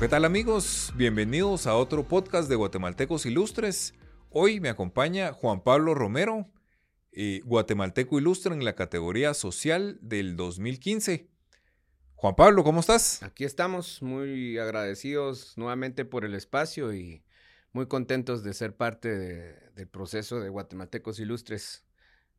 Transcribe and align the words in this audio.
¿qué 0.00 0.06
tal 0.06 0.24
amigos? 0.24 0.92
Bienvenidos 0.94 1.66
a 1.66 1.74
otro 1.74 2.06
podcast 2.06 2.48
de 2.48 2.54
Guatemaltecos 2.54 3.26
Ilustres. 3.26 3.94
Hoy 4.30 4.60
me 4.60 4.68
acompaña 4.68 5.32
Juan 5.32 5.64
Pablo 5.64 5.92
Romero, 5.92 6.46
eh, 7.10 7.40
guatemalteco 7.44 8.16
ilustre 8.16 8.54
en 8.54 8.64
la 8.64 8.76
categoría 8.76 9.34
social 9.34 9.98
del 10.00 10.36
2015. 10.36 11.28
Juan 12.14 12.36
Pablo, 12.36 12.62
¿cómo 12.62 12.78
estás? 12.78 13.24
Aquí 13.24 13.42
estamos, 13.42 14.00
muy 14.00 14.56
agradecidos 14.58 15.58
nuevamente 15.58 16.04
por 16.04 16.24
el 16.24 16.34
espacio 16.34 16.94
y 16.94 17.24
muy 17.72 17.86
contentos 17.86 18.44
de 18.44 18.54
ser 18.54 18.76
parte 18.76 19.08
del 19.74 19.88
proceso 19.88 20.38
de 20.38 20.48
Guatemaltecos 20.48 21.18
Ilustres. 21.18 21.84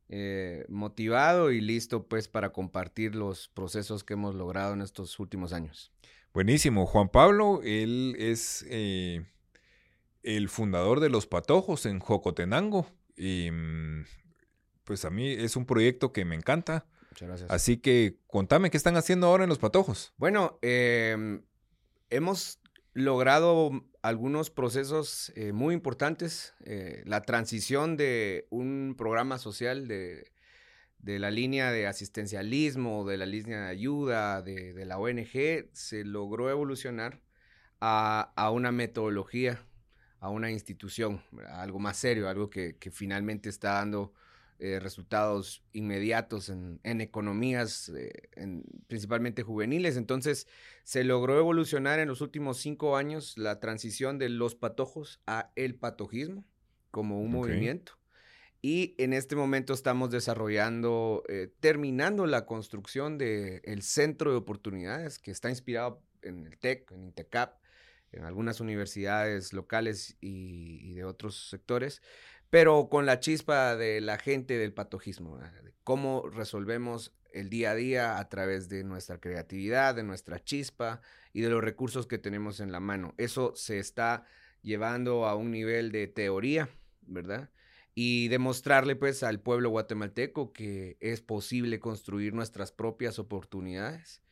Eh, 0.08 0.64
motivado 0.68 1.52
y 1.52 1.60
listo 1.60 2.08
pues 2.08 2.26
para 2.26 2.52
compartir 2.52 3.14
los 3.14 3.48
procesos 3.48 4.02
que 4.02 4.14
hemos 4.14 4.34
logrado 4.34 4.72
en 4.72 4.80
estos 4.80 5.20
últimos 5.20 5.52
años. 5.52 5.92
Buenísimo. 6.32 6.86
Juan 6.86 7.08
Pablo, 7.08 7.60
él 7.64 8.14
es 8.18 8.64
eh, 8.68 9.24
el 10.22 10.48
fundador 10.48 11.00
de 11.00 11.10
Los 11.10 11.26
Patojos 11.26 11.86
en 11.86 11.98
Jocotenango. 11.98 12.86
Y 13.16 13.50
mm, 13.50 14.04
pues 14.84 15.04
a 15.04 15.10
mí 15.10 15.28
es 15.28 15.56
un 15.56 15.66
proyecto 15.66 16.12
que 16.12 16.24
me 16.24 16.36
encanta. 16.36 16.86
Muchas 17.10 17.28
gracias. 17.28 17.50
Así 17.50 17.78
que 17.78 18.18
contame 18.28 18.70
qué 18.70 18.76
están 18.76 18.96
haciendo 18.96 19.26
ahora 19.26 19.42
en 19.42 19.48
Los 19.48 19.58
Patojos. 19.58 20.12
Bueno, 20.18 20.58
em, 20.62 21.42
hemos 22.10 22.60
logrado 22.92 23.72
algunos 24.02 24.50
procesos 24.50 25.32
eh, 25.34 25.52
muy 25.52 25.74
importantes. 25.74 26.54
Eh, 26.64 27.02
la 27.06 27.22
transición 27.22 27.96
de 27.96 28.46
un 28.50 28.94
programa 28.96 29.38
social 29.38 29.88
de, 29.88 30.30
de, 31.02 31.18
la 31.18 31.30
línea 31.30 31.70
de 31.72 31.86
asistencialismo, 31.86 33.06
de 33.06 33.16
la 33.16 33.26
línea 33.26 33.62
de 33.62 33.68
ayuda, 33.68 34.42
de, 34.42 34.72
de 34.72 34.84
la 34.84 34.98
ONG, 34.98 35.68
se 35.72 36.04
logró 36.04 36.50
evolucionar 36.50 37.20
a, 37.80 38.32
a, 38.36 38.50
una 38.50 38.72
metodología, 38.72 39.64
a 40.20 40.28
una 40.30 40.50
institución, 40.50 41.22
algo 41.48 41.78
más 41.78 41.96
serio, 41.96 42.28
algo 42.28 42.50
que, 42.50 42.76
que 42.76 42.90
finalmente 42.90 43.48
está 43.48 43.74
dando 43.74 44.12
eh, 44.62 44.78
resultados 44.78 45.64
inmediatos 45.72 46.50
en, 46.50 46.80
en 46.82 47.00
economías, 47.00 47.88
eh, 47.88 48.28
en, 48.36 48.62
principalmente 48.88 49.42
juveniles. 49.42 49.96
Entonces, 49.96 50.46
se 50.84 51.02
logró 51.02 51.38
evolucionar 51.38 51.98
en 51.98 52.08
los 52.08 52.20
últimos 52.20 52.58
cinco 52.58 52.98
años 52.98 53.38
la 53.38 53.58
transición 53.58 54.18
de 54.18 54.28
los 54.28 54.54
patojos 54.54 55.22
a 55.26 55.50
el 55.56 55.76
patojismo 55.76 56.44
como 56.90 57.22
un 57.22 57.28
okay. 57.28 57.40
movimiento. 57.40 57.99
Y 58.62 58.94
en 58.98 59.12
este 59.12 59.36
momento 59.36 59.72
estamos 59.72 60.10
desarrollando, 60.10 61.22
eh, 61.28 61.50
terminando 61.60 62.26
la 62.26 62.44
construcción 62.44 63.16
del 63.16 63.62
el 63.64 63.82
centro 63.82 64.30
de 64.30 64.36
oportunidades 64.36 65.18
que 65.18 65.30
está 65.30 65.48
inspirado 65.48 66.02
en 66.22 66.46
el 66.46 66.58
TEC, 66.58 66.90
en 66.92 67.04
INTECAP, 67.04 67.58
en 68.12 68.24
algunas 68.24 68.60
universidades 68.60 69.52
locales 69.52 70.16
y, 70.20 70.78
y 70.82 70.94
de 70.94 71.04
otros 71.04 71.48
sectores, 71.48 72.02
pero 72.50 72.88
con 72.90 73.06
la 73.06 73.20
chispa 73.20 73.76
de 73.76 74.00
la 74.00 74.18
gente 74.18 74.58
del 74.58 74.74
patojismo, 74.74 75.38
de 75.38 75.72
cómo 75.84 76.28
resolvemos 76.28 77.14
el 77.32 77.48
día 77.48 77.70
a 77.70 77.74
día 77.74 78.18
a 78.18 78.28
través 78.28 78.68
de 78.68 78.84
nuestra 78.84 79.20
creatividad, 79.20 79.94
de 79.94 80.02
nuestra 80.02 80.42
chispa 80.42 81.00
y 81.32 81.40
de 81.40 81.48
los 81.48 81.62
recursos 81.62 82.06
que 82.06 82.18
tenemos 82.18 82.60
en 82.60 82.72
la 82.72 82.80
mano. 82.80 83.14
Eso 83.16 83.54
se 83.54 83.78
está 83.78 84.24
llevando 84.62 85.26
a 85.26 85.36
un 85.36 85.50
nivel 85.50 85.92
de 85.92 86.08
teoría, 86.08 86.68
¿verdad? 87.02 87.50
Y 88.00 88.28
demostrarle 88.28 88.96
pues 88.96 89.22
al 89.22 89.40
pueblo 89.40 89.70
guatemalteco 89.70 90.52
que 90.52 90.96
es 91.00 91.20
posible 91.20 91.80
construir 91.80 92.32
nuestras 92.32 92.72
propias 92.72 93.18
oportunidades 93.18 94.22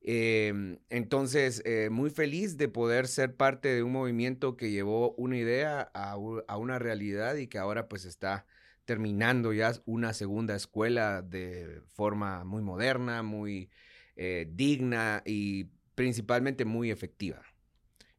eh, 0.00 0.78
entonces, 0.90 1.62
eh, 1.64 1.90
muy 1.90 2.10
feliz 2.10 2.56
de 2.56 2.68
poder 2.68 3.08
ser 3.08 3.34
parte 3.36 3.68
de 3.68 3.82
un 3.82 3.92
movimiento 3.92 4.56
que 4.56 4.70
llevó 4.70 5.12
una 5.14 5.36
idea 5.36 5.90
a, 5.94 6.12
a, 6.12 6.56
una 6.56 6.78
realidad 6.78 7.36
y 7.36 7.48
que 7.48 7.58
ahora 7.58 7.88
pues 7.88 8.04
está 8.04 8.46
terminando 8.84 9.52
ya 9.52 9.72
una 9.84 10.14
segunda 10.14 10.54
escuela 10.54 11.22
de 11.22 11.82
forma 11.92 12.44
muy 12.44 12.62
moderna, 12.62 13.22
muy 13.22 13.70
eh, 14.16 14.48
digna 14.50 15.22
y 15.26 15.64
principalmente 15.94 16.64
muy 16.64 16.90
efectiva. 16.90 17.42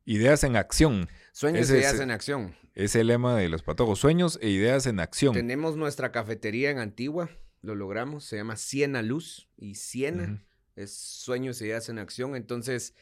Ideas 0.10 0.44
en 0.44 0.56
acción. 0.56 1.08
Sueños 1.32 1.70
e 1.70 1.78
ideas 1.78 1.96
es, 1.96 2.00
en 2.00 2.12
acción. 2.12 2.56
Es 2.76 2.96
el 2.96 3.08
lema 3.08 3.36
de 3.36 3.50
los 3.50 3.64
patojos. 3.64 4.00
Sueños 4.00 4.40
e 4.42 4.50
ideas 4.50 4.86
en 4.86 5.00
acción. 5.00 5.34
Tenemos 5.34 5.78
nuestra 5.78 6.12
cafetería 6.12 6.72
en 6.72 6.80
Antigua, 6.80 7.30
lo 7.62 7.76
logramos, 7.76 8.26
se 8.26 8.38
llama 8.38 8.56
Siena 8.56 9.02
Luz 9.02 9.50
y 9.58 9.76
Siena. 9.76 10.24
Uh 10.24 10.28
-huh 10.28 10.50
es 10.80 10.94
sueños 10.94 11.62
y 11.62 11.66
ideas 11.66 11.90
en 11.90 12.00
acción. 12.00 12.36
Entonces, 12.36 12.96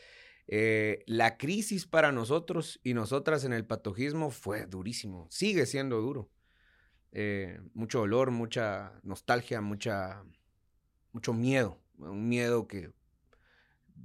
eh, 0.48 1.04
la 1.06 1.38
crisis 1.38 1.86
para 1.86 2.12
nosotros 2.12 2.80
y 2.84 2.94
nosotras 2.94 3.44
en 3.44 3.54
el 3.54 3.66
patojismo 3.66 4.32
fue 4.32 4.66
durísimo, 4.66 5.28
sigue 5.30 5.66
siendo 5.66 6.02
duro. 6.02 6.30
Eh, 7.12 7.60
mucho 7.74 8.00
dolor, 8.00 8.32
mucha 8.32 8.94
nostalgia, 9.04 9.62
mucha, 9.62 10.24
mucho 11.12 11.34
miedo, 11.34 11.80
un 11.98 12.28
miedo 12.28 12.68
que 12.68 12.92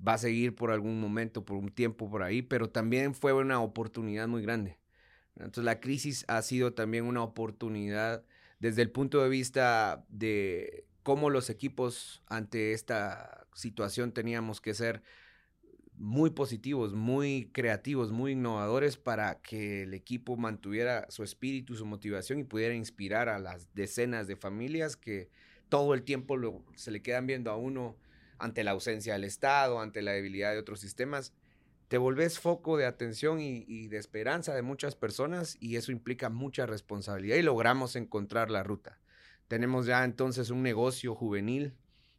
va 0.07 0.15
a 0.15 0.19
seguir 0.19 0.55
por 0.55 0.71
algún 0.71 1.01
momento, 1.01 1.45
por 1.45 1.57
un 1.57 1.71
tiempo 1.71 2.11
por 2.11 2.23
ahí, 2.23 2.43
pero 2.43 2.71
también 2.71 3.15
fue 3.15 3.33
una 3.33 3.61
oportunidad 3.61 4.29
muy 4.29 4.43
grande. 4.43 4.79
Entonces 5.37 5.65
la 5.65 5.81
crisis 5.81 6.25
ha 6.29 6.43
sido 6.43 6.75
también 6.75 7.05
una 7.05 7.23
oportunidad 7.23 8.25
desde 8.59 8.83
el 8.83 8.91
punto 8.91 9.23
de 9.23 9.29
vista 9.29 10.05
de 10.09 10.87
cómo 11.03 11.31
los 11.31 11.51
equipos 11.51 12.23
ante 12.27 12.73
esta 12.73 13.47
situación 13.55 14.13
teníamos 14.13 14.61
que 14.61 14.75
ser 14.75 15.03
muy 15.95 16.31
positivos, 16.31 16.95
muy 16.95 17.51
creativos, 17.53 18.13
muy 18.13 18.33
innovadores 18.33 18.97
para 18.97 19.41
que 19.41 19.83
el 19.83 19.95
equipo 19.95 20.37
mantuviera 20.37 21.07
su 21.11 21.23
espíritu, 21.23 21.75
su 21.75 21.87
motivación 21.87 22.39
y 22.41 22.45
pudiera 22.45 22.75
inspirar 22.75 23.29
a 23.29 23.39
las 23.39 23.73
decenas 23.75 24.27
de 24.27 24.37
familias 24.37 24.97
que 24.97 25.29
todo 25.69 25.95
el 25.95 26.03
tiempo 26.03 26.37
se 26.75 26.91
le 26.91 27.03
quedan 27.03 27.27
viendo 27.27 27.51
a 27.51 27.57
uno 27.57 27.97
ante 28.43 28.65
la 28.65 28.73
ausencia 28.73 29.13
del 29.13 29.25
Estado, 29.25 29.81
ante 29.81 30.03
la 30.03 30.13
debilidad 30.13 30.53
de 30.53 30.59
otros 30.59 30.81
sistemas. 30.81 31.33
Te 31.87 31.97
volvés 31.97 32.41
foco 32.41 32.77
de 32.77 32.87
atención 32.87 33.39
y, 33.41 33.87
de 33.87 33.99
esperanza 33.99 34.55
de 34.55 34.63
muchas 34.63 34.97
personas 34.97 35.57
y 35.61 35.77
eso 35.77 35.93
implica 35.93 36.29
mucha 36.29 36.67
responsabilidad 36.67 37.37
y 37.37 37.43
logramos 37.43 37.95
encontrar 37.95 38.51
la 38.51 38.65
ruta. 38.65 38.99
Tenemos 39.47 39.87
ya 39.87 40.05
entonces 40.05 40.51
un 40.51 40.63
negocio 40.63 41.15
juvenil 41.15 41.75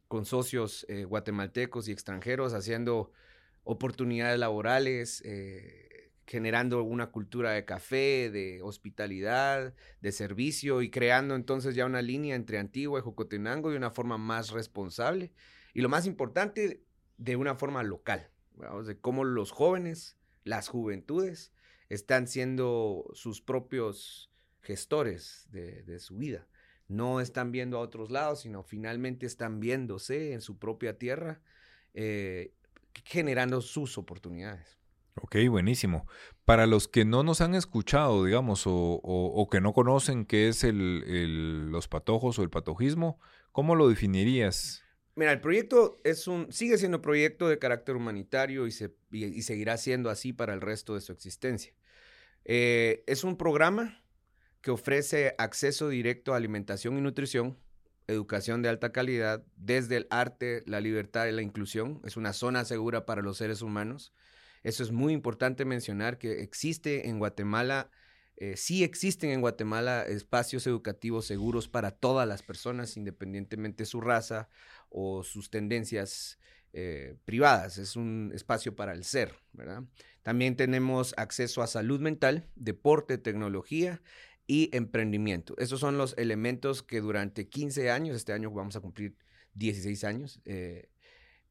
con 0.08 0.24
socios 0.24 0.86
eh, 0.88 1.04
guatemaltecos 1.04 1.88
y 1.88 1.92
extranjeros 1.92 2.54
haciendo 2.54 3.10
oportunidades 3.64 4.38
laborales, 4.38 5.20
eh, 5.26 6.10
generando 6.26 6.84
una 6.84 7.08
cultura 7.08 7.50
de 7.50 7.64
café, 7.64 8.30
de 8.30 8.62
hospitalidad, 8.62 9.74
de 10.00 10.12
servicio 10.12 10.80
y 10.80 10.90
creando 10.90 11.34
entonces 11.34 11.74
ya 11.74 11.84
una 11.84 12.00
línea 12.00 12.36
entre 12.36 12.58
Antigua 12.58 13.00
y 13.00 13.02
Jocotenango 13.02 13.70
de 13.70 13.76
una 13.76 13.90
forma 13.90 14.16
más 14.16 14.50
responsable 14.50 15.32
y 15.74 15.82
lo 15.82 15.88
más 15.88 16.06
importante, 16.06 16.82
de 17.18 17.36
una 17.36 17.56
forma 17.56 17.82
local, 17.82 18.30
de 18.86 18.98
cómo 18.98 19.24
los 19.24 19.50
jóvenes, 19.50 20.16
las 20.44 20.68
juventudes, 20.68 21.52
están 21.88 22.28
siendo 22.28 23.10
sus 23.12 23.42
propios 23.42 24.30
gestores 24.62 25.46
de, 25.50 25.98
su 25.98 26.16
vida 26.16 26.46
no 26.86 27.20
están 27.20 27.50
viendo 27.50 27.78
a 27.78 27.80
otros 27.80 28.10
lados, 28.10 28.42
sino 28.42 28.62
finalmente 28.62 29.24
están 29.24 29.58
viéndose 29.58 30.32
en 30.32 30.42
su 30.42 30.58
propia 30.58 30.98
tierra, 30.98 31.40
eh, 31.94 32.52
generando 33.04 33.62
sus 33.62 33.96
oportunidades. 33.96 34.78
Ok, 35.16 35.36
buenísimo. 35.48 36.06
Para 36.44 36.66
los 36.66 36.88
que 36.88 37.04
no 37.04 37.22
nos 37.22 37.40
han 37.40 37.54
escuchado, 37.54 38.24
digamos, 38.24 38.64
o, 38.66 39.48
que 39.50 39.60
no 39.60 39.72
conocen 39.72 40.26
qué 40.26 40.48
es 40.48 40.62
el, 40.62 41.70
los 41.70 41.88
patojos 41.88 42.38
o 42.38 42.42
el 42.42 42.50
patojismo, 42.50 43.18
¿cómo 43.52 43.76
lo 43.76 43.88
definirías? 43.88 44.83
Mira, 45.16 45.32
el 45.32 45.40
proyecto 45.40 45.96
es 46.02 46.26
un, 46.26 46.52
sigue 46.52 46.76
siendo 46.76 47.00
proyecto 47.00 47.48
de 47.48 47.58
carácter 47.58 47.94
humanitario 47.94 48.66
y, 48.66 48.72
se, 48.72 48.94
y, 49.12 49.24
y 49.24 49.42
seguirá 49.42 49.76
siendo 49.76 50.10
así 50.10 50.32
para 50.32 50.54
el 50.54 50.60
resto 50.60 50.94
de 50.94 51.00
su 51.00 51.12
existencia. 51.12 51.72
Eh, 52.44 53.04
es 53.06 53.24
un 53.24 53.36
programa 53.36 54.02
que 54.60 54.70
ofrece 54.70 55.34
acceso 55.38 55.88
directo 55.88 56.32
a 56.32 56.36
alimentación 56.36 56.98
y 56.98 57.00
nutrición, 57.00 57.58
educación 58.06 58.62
de 58.62 58.68
alta 58.68 58.92
calidad, 58.92 59.44
desde 59.56 59.96
el 59.96 60.06
arte, 60.10 60.62
la 60.66 60.80
libertad 60.80 61.26
y 61.26 61.32
la 61.32 61.42
inclusión. 61.42 62.00
Es 62.04 62.16
una 62.16 62.32
zona 62.32 62.64
segura 62.64 63.06
para 63.06 63.22
los 63.22 63.38
seres 63.38 63.62
humanos. 63.62 64.12
Eso 64.62 64.82
es 64.82 64.90
muy 64.90 65.12
importante 65.12 65.64
mencionar 65.64 66.18
que 66.18 66.42
existe 66.42 67.08
en 67.08 67.18
Guatemala, 67.18 67.90
eh, 68.36 68.56
sí 68.56 68.82
existen 68.82 69.30
en 69.30 69.40
Guatemala 69.40 70.02
espacios 70.02 70.66
educativos 70.66 71.26
seguros 71.26 71.68
para 71.68 71.92
todas 71.92 72.26
las 72.26 72.42
personas, 72.42 72.96
independientemente 72.96 73.82
de 73.84 73.86
su 73.86 74.00
raza 74.00 74.48
o 74.94 75.24
sus 75.24 75.50
tendencias 75.50 76.38
eh, 76.72 77.16
privadas. 77.24 77.78
Es 77.78 77.96
un 77.96 78.30
espacio 78.32 78.74
para 78.76 78.92
el 78.92 79.04
ser, 79.04 79.34
¿verdad? 79.52 79.82
También 80.22 80.56
tenemos 80.56 81.14
acceso 81.16 81.62
a 81.62 81.66
salud 81.66 82.00
mental, 82.00 82.48
deporte, 82.54 83.18
tecnología 83.18 84.00
y 84.46 84.70
emprendimiento. 84.74 85.54
Esos 85.58 85.80
son 85.80 85.98
los 85.98 86.16
elementos 86.16 86.82
que 86.82 87.00
durante 87.00 87.48
15 87.48 87.90
años, 87.90 88.16
este 88.16 88.32
año 88.32 88.50
vamos 88.50 88.76
a 88.76 88.80
cumplir 88.80 89.16
16 89.54 90.04
años, 90.04 90.40
eh, 90.44 90.88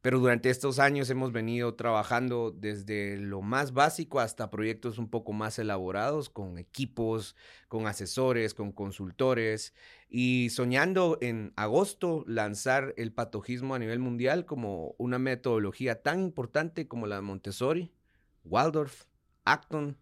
pero 0.04 0.20
durante 0.20 0.50
estos 0.50 0.80
años 0.80 1.10
hemos 1.10 1.32
venido 1.32 1.76
trabajando 1.76 2.52
desde 2.52 3.18
lo 3.18 3.42
más 3.42 3.72
básico 3.72 4.20
hasta 4.20 4.50
proyectos 4.50 4.98
un 4.98 5.10
poco 5.10 5.32
más 5.32 5.58
elaborados, 5.60 6.30
con 6.30 6.58
equipos, 6.58 7.38
con 7.70 7.88
asesores, 7.88 8.54
con 8.54 8.74
consultores, 8.74 9.74
y 10.10 10.50
soñando 10.50 11.18
en 11.22 11.54
agosto 11.56 12.26
lanzar 12.28 12.94
el 12.98 13.14
patogismo 13.14 13.76
a 13.76 13.80
nivel 13.80 14.00
mundial 14.00 14.46
como 14.46 14.94
una 14.98 15.20
metodología 15.20 16.02
tan 16.02 16.20
importante 16.20 16.86
como 16.86 17.08
la 17.08 17.16
de 17.16 17.22
Montessori, 17.22 17.94
Waldorf, 18.44 19.06
Acton. 19.46 19.98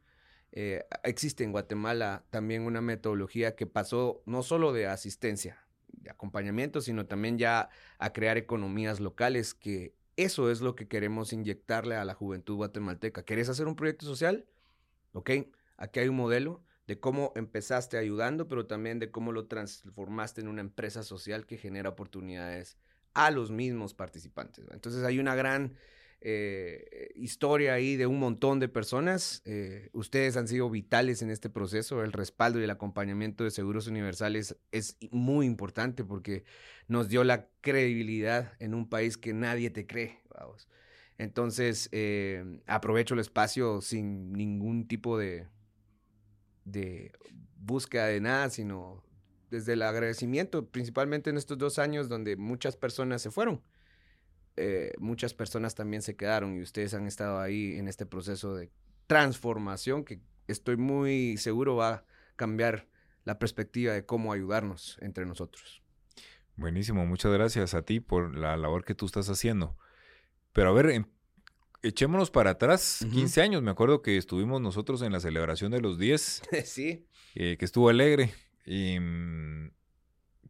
Eh, 0.52 0.84
existe 1.04 1.44
en 1.44 1.52
Guatemala 1.52 2.26
también 2.32 2.64
una 2.64 2.82
metodología 2.82 3.56
que 3.56 3.68
pasó 3.68 4.24
no 4.26 4.42
solo 4.42 4.74
de 4.74 4.88
asistencia, 4.88 5.61
de 6.02 6.10
acompañamiento, 6.10 6.82
sino 6.82 7.06
también 7.06 7.38
ya 7.38 7.70
a 8.00 8.14
crear 8.14 8.38
economías 8.38 9.00
locales, 9.00 9.54
que 9.54 9.96
eso 10.16 10.52
es 10.52 10.62
lo 10.62 10.76
que 10.76 10.88
queremos 10.88 11.34
inyectarle 11.34 11.96
a 11.96 12.06
la 12.06 12.14
juventud 12.14 12.56
guatemalteca. 12.56 13.24
¿Querés 13.24 13.50
hacer 13.50 13.68
un 13.68 13.76
proyecto 13.76 14.06
social? 14.06 14.46
Ok, 15.14 15.32
aquí 15.78 16.00
hay 16.00 16.08
un 16.08 16.16
modelo 16.16 16.64
de 16.88 17.00
cómo 17.00 17.32
empezaste 17.36 17.98
ayudando, 17.98 18.48
pero 18.48 18.66
también 18.66 19.00
de 19.00 19.12
cómo 19.12 19.32
lo 19.32 19.48
transformaste 19.48 20.42
en 20.42 20.48
una 20.48 20.62
empresa 20.62 21.04
social 21.04 21.46
que 21.46 21.58
genera 21.58 21.90
oportunidades 21.90 22.78
a 23.14 23.32
los 23.32 23.52
mismos 23.52 23.94
participantes. 23.94 24.66
Entonces 24.72 25.04
hay 25.04 25.20
una 25.20 25.36
gran 25.36 25.76
eh, 26.24 27.10
historia 27.16 27.74
ahí 27.74 27.96
de 27.96 28.06
un 28.06 28.20
montón 28.20 28.60
de 28.60 28.70
personas. 28.70 29.42
Eh, 29.46 29.90
ustedes 29.94 30.38
han 30.38 30.48
sido 30.48 30.70
vitales 30.70 31.24
en 31.24 31.32
este 31.32 31.50
proceso. 31.50 32.04
El 32.04 32.14
respaldo 32.14 32.60
y 32.60 32.64
el 32.64 32.70
acompañamiento 32.70 33.44
de 33.44 33.50
Seguros 33.50 33.88
Universales 33.88 34.56
es 34.72 34.98
muy 35.10 35.48
importante 35.48 36.04
porque 36.04 36.44
nos 36.88 37.10
dio 37.10 37.24
la 37.24 37.48
credibilidad 37.62 38.54
en 38.60 38.76
un 38.76 38.88
país 38.88 39.18
que 39.18 39.34
nadie 39.34 39.72
te 39.72 39.88
cree. 39.88 40.20
Vamos. 40.38 40.68
Entonces, 41.18 41.90
eh, 41.92 42.62
aprovecho 42.68 43.16
el 43.16 43.20
espacio 43.20 43.82
sin 43.82 44.32
ningún 44.32 44.88
tipo 44.88 45.18
de, 45.18 45.48
de 46.66 47.12
búsqueda 47.58 48.06
de 48.06 48.22
nada, 48.22 48.50
sino 48.52 49.04
desde 49.50 49.74
el 49.74 49.82
agradecimiento, 49.82 50.68
principalmente 50.68 51.32
en 51.32 51.38
estos 51.38 51.58
dos 51.58 51.80
años 51.80 52.10
donde 52.10 52.38
muchas 52.38 52.78
personas 52.78 53.22
se 53.22 53.32
fueron 53.32 53.62
eh, 54.58 54.94
muchas 55.00 55.34
personas 55.34 55.76
también 55.76 56.02
se 56.02 56.16
quedaron 56.16 56.56
y 56.56 56.62
ustedes 56.62 56.94
han 56.94 57.08
estado 57.08 57.40
ahí 57.40 57.78
en 57.78 57.88
este 57.88 58.06
proceso 58.06 58.56
de 58.56 58.72
transformación 59.08 60.04
que 60.04 60.22
estoy 60.48 60.78
muy 60.78 61.38
seguro 61.38 61.76
va 61.76 61.90
a 61.90 62.06
cambiar 62.36 62.88
la 63.24 63.40
perspectiva 63.40 63.94
de 63.94 64.06
cómo 64.06 64.34
ayudarnos 64.34 64.98
entre 65.02 65.26
nosotros. 65.26 65.82
Buenísimo, 66.56 67.06
muchas 67.06 67.32
gracias 67.32 67.74
a 67.74 67.84
ti 67.84 68.00
por 68.00 68.36
la 68.36 68.58
labor 68.58 68.84
que 68.84 68.96
tú 68.96 69.06
estás 69.06 69.30
haciendo. 69.30 69.78
Pero 70.54 70.70
a 70.70 70.74
ver, 70.74 70.90
em, 70.90 71.06
echémonos 71.82 72.30
para 72.30 72.52
atrás, 72.52 73.06
15 73.12 73.42
años, 73.42 73.62
me 73.62 73.72
acuerdo 73.72 74.02
que 74.02 74.18
estuvimos 74.18 74.62
nosotros 74.62 75.02
en 75.02 75.12
la 75.12 75.20
celebración 75.20 75.72
de 75.72 75.82
los 75.82 75.98
10. 75.98 76.42
sí. 76.66 77.08
Eh, 77.36 77.56
que 77.58 77.66
estuvo 77.66 77.90
alegre. 77.90 78.34
Mm, 78.66 79.70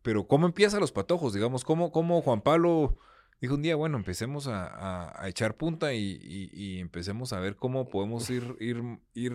pero 0.02 0.28
¿cómo 0.28 0.48
empiezan 0.48 0.80
los 0.80 0.92
patojos? 0.92 1.34
Digamos, 1.34 1.64
¿cómo, 1.64 1.92
cómo 1.92 2.22
Juan 2.22 2.42
Pablo 2.42 2.98
dijo 3.42 3.56
un 3.56 3.64
día, 3.64 3.76
bueno, 3.76 3.98
empecemos 3.98 4.48
a, 4.48 5.20
echar 5.26 5.56
punta 5.56 5.94
y, 5.94 6.80
empecemos 6.80 7.34
a 7.34 7.40
ver 7.40 7.56
cómo 7.56 7.90
podemos 7.90 8.30
ir, 8.30 8.56
ir, 8.60 8.82
ir 9.16 9.34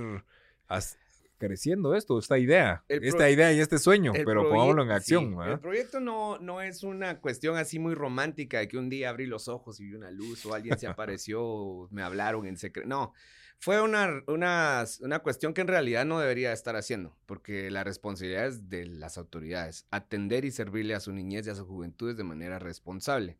creciendo 1.38 1.94
esto, 1.94 2.18
esta 2.18 2.38
idea, 2.38 2.84
esta 2.88 3.28
idea 3.28 3.52
y 3.52 3.60
este 3.60 3.78
sueño, 3.78 4.12
pero 4.24 4.48
pongámoslo 4.48 4.84
en 4.84 4.90
acción. 4.92 5.36
el 5.42 5.58
proyecto 5.58 6.00
no, 6.00 6.38
no 6.38 6.62
es 6.62 6.84
una 6.84 7.20
cuestión 7.20 7.56
así 7.56 7.78
muy 7.78 7.94
romántica 7.94 8.60
de 8.60 8.68
que 8.68 8.78
un 8.78 8.88
día 8.88 9.10
abrí 9.10 9.26
los 9.26 9.48
ojos 9.48 9.80
y 9.80 9.84
vi 9.84 9.94
una 9.94 10.12
luz 10.12 10.46
o 10.46 10.54
alguien 10.54 10.78
se 10.78 10.86
apareció 10.86 11.42
o 11.44 11.88
me 11.90 12.02
hablaron 12.02 12.46
en 12.46 12.56
secreto. 12.56 12.88
No, 12.88 13.12
fue 13.58 13.82
una, 13.82 14.22
una, 14.28 14.84
una 15.00 15.18
cuestión 15.18 15.52
que 15.52 15.62
en 15.62 15.68
realidad 15.68 16.04
no 16.04 16.20
debería 16.20 16.52
estar 16.52 16.76
haciendo, 16.76 17.16
porque 17.26 17.70
la 17.72 17.82
responsabilidad 17.82 18.46
es 18.46 18.68
de 18.68 18.86
las 18.86 19.18
autoridades, 19.18 19.86
atender 19.90 20.44
y 20.44 20.52
servirle 20.52 20.94
a 20.94 21.00
su 21.00 21.12
niñez 21.12 21.46
y 21.46 21.50
a 21.50 21.54
sus 21.56 21.66
juventudes 21.66 22.16
de 22.16 22.24
manera 22.24 22.60
responsable 22.60 23.36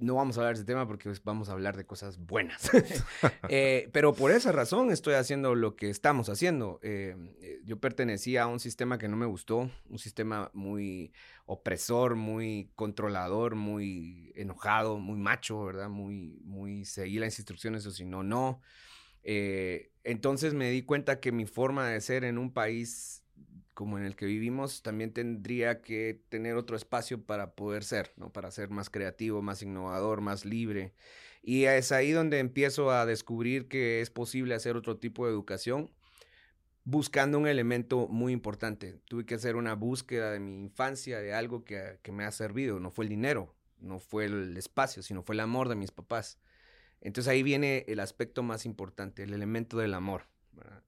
no 0.00 0.14
vamos 0.14 0.36
a 0.36 0.40
hablar 0.40 0.54
de 0.54 0.60
ese 0.60 0.66
tema 0.66 0.86
porque 0.86 1.12
vamos 1.24 1.48
a 1.48 1.52
hablar 1.52 1.76
de 1.76 1.84
cosas 1.84 2.18
buenas. 2.18 2.70
Eh, 3.50 3.88
pero 3.92 4.12
por 4.12 4.30
esa 4.30 4.52
razón 4.52 4.90
estoy 4.90 5.14
haciendo 5.14 5.54
lo 5.54 5.74
que 5.74 5.88
estamos 5.88 6.28
haciendo. 6.28 6.78
Eh, 6.82 7.16
eh, 7.40 7.60
yo 7.64 7.78
pertenecía 7.78 8.42
a 8.42 8.46
un 8.46 8.60
sistema 8.60 8.98
que 8.98 9.08
no 9.08 9.16
me 9.16 9.26
gustó, 9.26 9.70
un 9.88 9.98
sistema 9.98 10.50
muy 10.52 11.12
opresor, 11.46 12.14
muy 12.14 12.70
controlador, 12.74 13.54
muy 13.54 14.32
enojado, 14.36 14.98
muy 14.98 15.18
macho, 15.18 15.64
¿verdad? 15.64 15.88
Muy, 15.88 16.40
muy 16.44 16.84
seguir 16.84 17.22
las 17.22 17.38
instrucciones 17.38 17.86
o 17.86 17.90
si 17.90 18.04
no, 18.04 18.22
no. 18.22 18.60
entonces 19.24 20.54
me 20.54 20.70
di 20.70 20.82
cuenta 20.82 21.20
que 21.20 21.32
mi 21.32 21.46
forma 21.46 21.88
de 21.88 22.00
ser 22.00 22.24
en 22.24 22.38
un 22.38 22.52
país 22.52 23.24
como 23.78 23.96
en 23.96 24.04
el 24.04 24.16
que 24.16 24.26
vivimos, 24.26 24.82
también 24.82 25.12
tendría 25.12 25.82
que 25.82 26.20
tener 26.30 26.56
otro 26.56 26.76
espacio 26.76 27.22
para 27.22 27.52
poder 27.52 27.84
ser, 27.84 28.12
¿no? 28.16 28.32
Para 28.32 28.50
ser 28.50 28.70
más 28.70 28.90
creativo, 28.90 29.40
más 29.40 29.62
innovador, 29.62 30.20
más 30.20 30.44
libre. 30.44 30.94
Y 31.44 31.66
es 31.66 31.92
ahí 31.92 32.10
donde 32.10 32.40
empiezo 32.40 32.90
a 32.90 33.06
descubrir 33.06 33.68
que 33.68 34.00
es 34.00 34.10
posible 34.10 34.56
hacer 34.56 34.76
otro 34.76 34.96
tipo 34.96 35.26
de 35.26 35.30
educación 35.32 35.92
buscando 36.82 37.38
un 37.38 37.46
elemento 37.46 38.08
muy 38.08 38.32
importante. 38.32 38.98
Tuve 39.04 39.24
que 39.24 39.36
hacer 39.36 39.54
una 39.54 39.76
búsqueda 39.76 40.32
de 40.32 40.40
mi 40.40 40.60
infancia, 40.60 41.20
de 41.20 41.32
algo 41.32 41.64
que, 41.64 42.00
que 42.02 42.10
me 42.10 42.24
ha 42.24 42.32
servido. 42.32 42.80
No 42.80 42.90
fue 42.90 43.04
el 43.04 43.10
dinero, 43.10 43.54
no 43.78 44.00
fue 44.00 44.24
el 44.24 44.56
espacio, 44.56 45.04
sino 45.04 45.22
fue 45.22 45.36
el 45.36 45.40
amor 45.40 45.68
de 45.68 45.76
mis 45.76 45.92
papás. 45.92 46.40
Entonces 47.00 47.30
ahí 47.30 47.44
viene 47.44 47.84
el 47.86 48.00
aspecto 48.00 48.42
más 48.42 48.66
importante, 48.66 49.22
el 49.22 49.34
elemento 49.34 49.78
del 49.78 49.94
amor. 49.94 50.24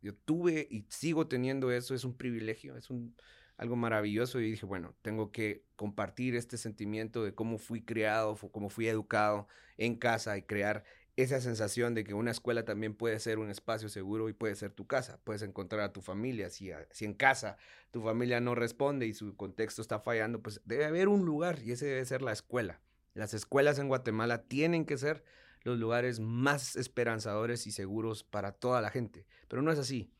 Yo 0.03 0.15
tuve 0.15 0.67
y 0.71 0.85
sigo 0.89 1.27
teniendo 1.27 1.71
eso, 1.71 1.95
es 1.95 2.05
un 2.05 2.17
privilegio, 2.17 2.77
es 2.77 2.91
un, 2.91 3.15
algo 3.57 3.77
maravilloso 3.77 4.41
y 4.41 4.51
dije, 4.51 4.65
bueno, 4.65 4.95
tengo 5.03 5.33
que 5.33 5.65
compartir 5.77 6.35
este 6.35 6.57
sentimiento 6.57 7.25
de 7.25 7.35
cómo 7.35 7.59
fui 7.59 7.83
criado, 7.83 8.37
cómo 8.53 8.71
fui 8.71 8.89
educado 8.89 9.49
en 9.77 9.97
casa 9.97 10.39
y 10.39 10.43
crear 10.43 10.85
esa 11.17 11.41
sensación 11.41 11.95
de 11.95 12.05
que 12.05 12.15
una 12.15 12.31
escuela 12.31 12.65
también 12.65 12.95
puede 12.95 13.19
ser 13.21 13.39
un 13.39 13.51
espacio 13.51 13.89
seguro 13.89 14.29
y 14.29 14.33
puede 14.33 14.55
ser 14.55 14.73
tu 14.73 14.87
casa. 14.87 15.21
Puedes 15.25 15.43
encontrar 15.43 15.83
a 15.83 15.93
tu 15.93 16.01
familia. 16.01 16.49
Si, 16.49 16.71
si 16.91 17.05
en 17.05 17.15
casa 17.15 17.59
tu 17.91 18.01
familia 18.01 18.41
no 18.41 18.55
responde 18.55 19.07
y 19.07 19.13
su 19.13 19.37
contexto 19.37 19.83
está 19.83 20.01
fallando, 20.01 20.41
pues 20.41 20.63
debe 20.65 20.87
haber 20.87 21.09
un 21.09 21.25
lugar 21.25 21.61
y 21.63 21.73
ese 21.73 21.87
debe 21.87 22.05
ser 22.05 22.23
la 22.23 22.33
escuela. 22.33 22.81
Las 23.13 23.35
escuelas 23.35 23.79
en 23.79 23.89
Guatemala 23.89 24.45
tienen 24.45 24.87
que 24.87 24.97
ser 24.97 25.23
los 25.63 25.79
lugares 25.79 26.21
más 26.21 26.77
esperanzadores 26.77 27.67
y 27.67 27.73
seguros 27.73 28.25
para 28.25 28.53
toda 28.53 28.81
la 28.81 28.91
gente. 28.91 29.27
Pero 29.49 29.63
no 29.63 29.71
es 29.71 29.79
así. 29.79 30.11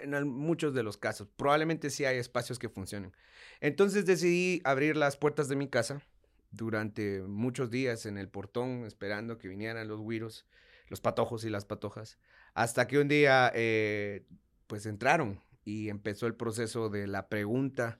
En 0.00 0.28
muchos 0.28 0.74
de 0.74 0.82
los 0.82 0.96
casos. 0.96 1.28
Probablemente 1.36 1.90
sí 1.90 2.04
hay 2.04 2.18
espacios 2.18 2.58
que 2.58 2.68
funcionen. 2.68 3.12
Entonces 3.60 4.06
decidí 4.06 4.60
abrir 4.64 4.96
las 4.96 5.16
puertas 5.16 5.48
de 5.48 5.56
mi 5.56 5.68
casa 5.68 6.02
durante 6.50 7.22
muchos 7.22 7.70
días 7.70 8.06
en 8.06 8.18
el 8.18 8.28
portón 8.28 8.84
esperando 8.84 9.38
que 9.38 9.48
vinieran 9.48 9.88
los 9.88 10.00
güiros, 10.00 10.46
los 10.88 11.00
patojos 11.00 11.44
y 11.44 11.50
las 11.50 11.64
patojas. 11.64 12.18
Hasta 12.54 12.86
que 12.86 12.98
un 12.98 13.08
día 13.08 13.52
eh, 13.54 14.26
pues 14.66 14.86
entraron 14.86 15.40
y 15.64 15.88
empezó 15.88 16.26
el 16.26 16.34
proceso 16.34 16.88
de 16.88 17.06
la 17.06 17.28
pregunta 17.28 17.98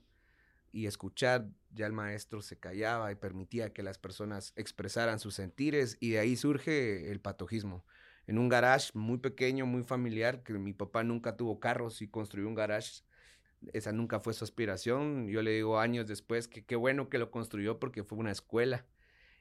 y 0.72 0.86
escuchar, 0.86 1.48
ya 1.72 1.86
el 1.86 1.92
maestro 1.92 2.42
se 2.42 2.58
callaba 2.58 3.12
y 3.12 3.16
permitía 3.16 3.72
que 3.72 3.82
las 3.82 3.98
personas 3.98 4.52
expresaran 4.56 5.18
sus 5.18 5.34
sentires 5.34 5.96
y 6.00 6.10
de 6.10 6.18
ahí 6.20 6.36
surge 6.36 7.10
el 7.10 7.20
patojismo. 7.20 7.84
En 8.26 8.38
un 8.38 8.48
garage 8.48 8.90
muy 8.94 9.18
pequeño, 9.18 9.66
muy 9.66 9.82
familiar, 9.82 10.42
que 10.42 10.52
mi 10.52 10.72
papá 10.72 11.02
nunca 11.02 11.36
tuvo 11.36 11.58
carros 11.58 12.00
y 12.02 12.08
construyó 12.08 12.46
un 12.46 12.54
garage, 12.54 13.02
esa 13.72 13.92
nunca 13.92 14.20
fue 14.20 14.34
su 14.34 14.44
aspiración. 14.44 15.28
Yo 15.28 15.42
le 15.42 15.52
digo 15.52 15.78
años 15.78 16.06
después 16.06 16.48
que 16.48 16.64
qué 16.64 16.76
bueno 16.76 17.08
que 17.08 17.18
lo 17.18 17.30
construyó 17.30 17.78
porque 17.78 18.04
fue 18.04 18.18
una 18.18 18.30
escuela. 18.30 18.86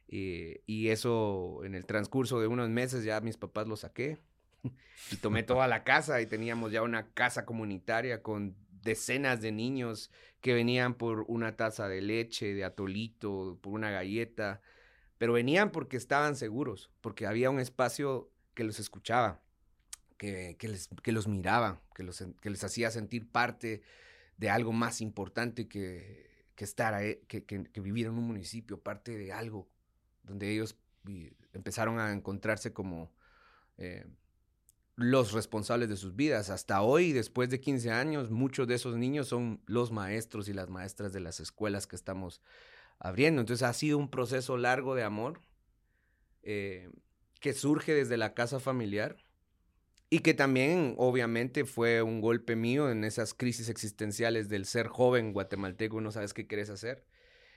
Eh, 0.07 0.63
y 0.65 0.89
eso 0.89 1.63
en 1.63 1.75
el 1.75 1.85
transcurso 1.85 2.39
de 2.41 2.47
unos 2.47 2.69
meses 2.69 3.03
ya 3.03 3.21
mis 3.21 3.37
papás 3.37 3.67
lo 3.67 3.75
saqué 3.77 4.17
y 5.11 5.17
tomé 5.17 5.43
toda 5.43 5.67
la 5.67 5.83
casa 5.83 6.19
y 6.19 6.25
teníamos 6.25 6.71
ya 6.71 6.81
una 6.81 7.11
casa 7.13 7.45
comunitaria 7.45 8.23
con 8.23 8.55
decenas 8.81 9.41
de 9.41 9.51
niños 9.51 10.11
que 10.41 10.53
venían 10.53 10.93
por 10.93 11.25
una 11.27 11.55
taza 11.55 11.87
de 11.87 12.01
leche, 12.01 12.53
de 12.53 12.63
atolito, 12.63 13.57
por 13.61 13.73
una 13.73 13.91
galleta, 13.91 14.61
pero 15.17 15.33
venían 15.33 15.71
porque 15.71 15.97
estaban 15.97 16.35
seguros, 16.35 16.89
porque 17.01 17.27
había 17.27 17.49
un 17.49 17.59
espacio 17.59 18.31
que 18.53 18.63
los 18.63 18.79
escuchaba, 18.79 19.41
que, 20.17 20.55
les, 20.61 20.89
que 21.03 21.11
los 21.11 21.27
miraba, 21.27 21.81
que, 21.93 22.03
los, 22.03 22.23
que 22.41 22.49
les 22.49 22.63
hacía 22.63 22.91
sentir 22.91 23.29
parte 23.29 23.81
de 24.37 24.49
algo 24.49 24.71
más 24.71 25.01
importante 25.01 25.67
que, 25.67 26.29
que 26.55 26.63
estar 26.63 26.93
ahí, 26.93 27.21
que, 27.27 27.45
que, 27.45 27.81
vivir 27.81 28.07
en 28.07 28.13
un 28.13 28.25
municipio, 28.25 28.79
parte 28.79 29.17
de 29.17 29.31
algo 29.31 29.69
donde 30.23 30.51
ellos 30.51 30.77
empezaron 31.53 31.99
a 31.99 32.11
encontrarse 32.11 32.73
como 32.73 33.11
eh, 33.77 34.05
los 34.99 35.31
responsables 35.31 35.87
de 35.87 35.95
sus 35.95 36.15
vidas. 36.15 36.49
Hasta 36.49 36.81
hoy, 36.81 37.13
después 37.13 37.49
de 37.49 37.61
15 37.61 37.89
años, 37.91 38.31
muchos 38.31 38.67
de 38.67 38.75
esos 38.75 38.97
niños 38.97 39.29
son 39.29 39.61
los 39.65 39.91
maestros 39.91 40.49
y 40.49 40.53
las 40.53 40.69
maestras 40.69 41.13
de 41.13 41.21
las 41.21 41.39
escuelas 41.39 41.87
que 41.87 41.95
estamos 41.95 42.41
abriendo. 42.99 43.39
Entonces 43.39 43.65
ha 43.65 43.71
sido 43.71 43.97
un 43.97 44.09
proceso 44.09 44.57
largo 44.57 44.95
de 44.95 45.03
amor, 45.03 45.39
eh, 46.43 46.89
que 47.39 47.53
surge 47.53 47.93
desde 47.93 48.17
la 48.17 48.33
casa 48.33 48.59
familiar 48.59 49.15
y 50.09 50.19
que 50.19 50.33
también 50.33 50.95
obviamente 50.97 51.63
fue 51.63 52.01
un 52.01 52.19
golpe 52.19 52.57
mío 52.57 52.91
en 52.91 53.05
esas 53.05 53.33
crisis 53.33 53.69
existenciales 53.69 54.49
del 54.49 54.65
ser 54.65 54.87
joven 54.87 55.31
guatemalteco, 55.31 56.01
no 56.01 56.11
sabes 56.11 56.33
qué 56.33 56.45
quieres 56.45 56.69
hacer. 56.69 57.05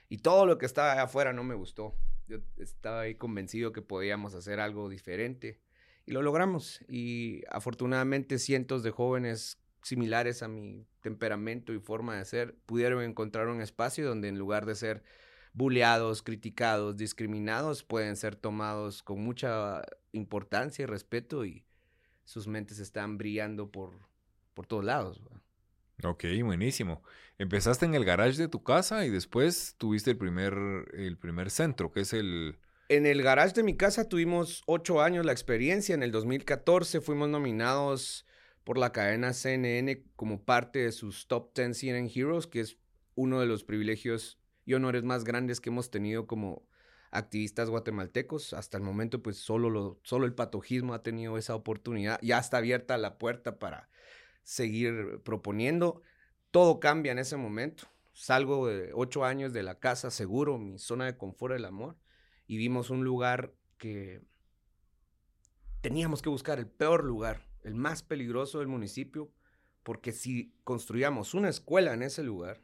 Y 0.07 0.19
todo 0.19 0.45
lo 0.45 0.57
que 0.57 0.65
estaba 0.65 1.01
afuera 1.01 1.33
no 1.33 1.43
me 1.43 1.55
gustó. 1.55 1.93
Yo 2.25 2.37
estaba 2.57 3.01
ahí 3.01 3.15
convencido 3.15 3.73
que 3.73 3.81
podíamos 3.81 4.33
hacer 4.33 4.61
algo 4.61 4.87
diferente 4.87 5.59
y 6.05 6.11
lo 6.11 6.21
logramos. 6.21 6.81
Y 6.87 7.41
afortunadamente 7.49 8.39
cientos 8.39 8.83
de 8.83 8.91
jóvenes 8.91 9.59
similares 9.81 10.43
a 10.43 10.47
mi 10.47 10.87
temperamento 11.01 11.73
y 11.73 11.79
forma 11.79 12.17
de 12.17 12.25
ser 12.25 12.55
pudieron 12.65 13.03
encontrar 13.03 13.47
un 13.47 13.61
espacio 13.61 14.07
donde 14.07 14.29
en 14.29 14.37
lugar 14.37 14.65
de 14.65 14.75
ser 14.75 15.03
bulleados, 15.53 16.23
criticados, 16.23 16.97
discriminados, 16.97 17.83
pueden 17.83 18.15
ser 18.15 18.35
tomados 18.35 19.03
con 19.03 19.19
mucha 19.19 19.81
importancia 20.11 20.83
y 20.83 20.85
respeto 20.85 21.45
y 21.45 21.65
sus 22.23 22.47
mentes 22.47 22.79
están 22.79 23.17
brillando 23.17 23.69
por, 23.69 23.93
por 24.53 24.65
todos 24.65 24.83
lados. 24.83 25.21
Ok, 26.03 26.25
buenísimo. 26.43 27.03
Empezaste 27.37 27.85
en 27.85 27.93
el 27.93 28.05
garage 28.05 28.37
de 28.37 28.47
tu 28.47 28.63
casa 28.63 29.05
y 29.05 29.09
después 29.09 29.75
tuviste 29.77 30.11
el 30.11 30.17
primer, 30.17 30.53
el 30.93 31.17
primer 31.17 31.49
centro, 31.49 31.91
que 31.91 32.01
es 32.01 32.13
el... 32.13 32.57
En 32.89 33.05
el 33.05 33.23
garage 33.23 33.53
de 33.53 33.63
mi 33.63 33.77
casa 33.77 34.09
tuvimos 34.09 34.61
ocho 34.65 35.01
años 35.01 35.25
la 35.25 35.31
experiencia. 35.31 35.95
En 35.95 36.03
el 36.03 36.11
2014 36.11 37.01
fuimos 37.01 37.29
nominados 37.29 38.25
por 38.63 38.77
la 38.77 38.91
cadena 38.91 39.33
CNN 39.33 40.03
como 40.15 40.43
parte 40.43 40.79
de 40.79 40.91
sus 40.91 41.27
Top 41.27 41.55
10 41.55 41.77
CNN 41.77 42.11
Heroes, 42.13 42.47
que 42.47 42.59
es 42.59 42.77
uno 43.15 43.39
de 43.39 43.45
los 43.45 43.63
privilegios 43.63 44.37
y 44.65 44.73
honores 44.73 45.03
más 45.03 45.23
grandes 45.23 45.61
que 45.61 45.69
hemos 45.69 45.91
tenido 45.91 46.27
como 46.27 46.67
activistas 47.11 47.69
guatemaltecos. 47.69 48.53
Hasta 48.53 48.77
el 48.77 48.83
momento, 48.83 49.23
pues 49.23 49.37
solo, 49.37 49.69
lo, 49.69 49.99
solo 50.03 50.25
el 50.25 50.33
patojismo 50.33 50.93
ha 50.93 51.03
tenido 51.03 51.37
esa 51.37 51.55
oportunidad. 51.55 52.19
Ya 52.21 52.37
está 52.37 52.57
abierta 52.57 52.97
la 52.97 53.17
puerta 53.17 53.59
para 53.59 53.89
seguir 54.43 55.21
proponiendo. 55.23 56.01
Todo 56.51 56.79
cambia 56.79 57.11
en 57.13 57.19
ese 57.19 57.37
momento. 57.37 57.85
Salgo 58.13 58.67
de 58.67 58.91
ocho 58.93 59.25
años 59.25 59.53
de 59.53 59.63
la 59.63 59.79
casa, 59.79 60.11
seguro, 60.11 60.57
mi 60.57 60.77
zona 60.77 61.05
de 61.05 61.17
confort, 61.17 61.55
el 61.55 61.65
amor, 61.65 61.97
y 62.47 62.57
vimos 62.57 62.89
un 62.89 63.03
lugar 63.03 63.53
que 63.77 64.21
teníamos 65.81 66.21
que 66.21 66.29
buscar, 66.29 66.59
el 66.59 66.67
peor 66.67 67.03
lugar, 67.03 67.47
el 67.63 67.75
más 67.75 68.03
peligroso 68.03 68.59
del 68.59 68.67
municipio, 68.67 69.31
porque 69.83 70.11
si 70.11 70.53
construíamos 70.63 71.33
una 71.33 71.49
escuela 71.49 71.93
en 71.93 72.03
ese 72.03 72.23
lugar, 72.23 72.61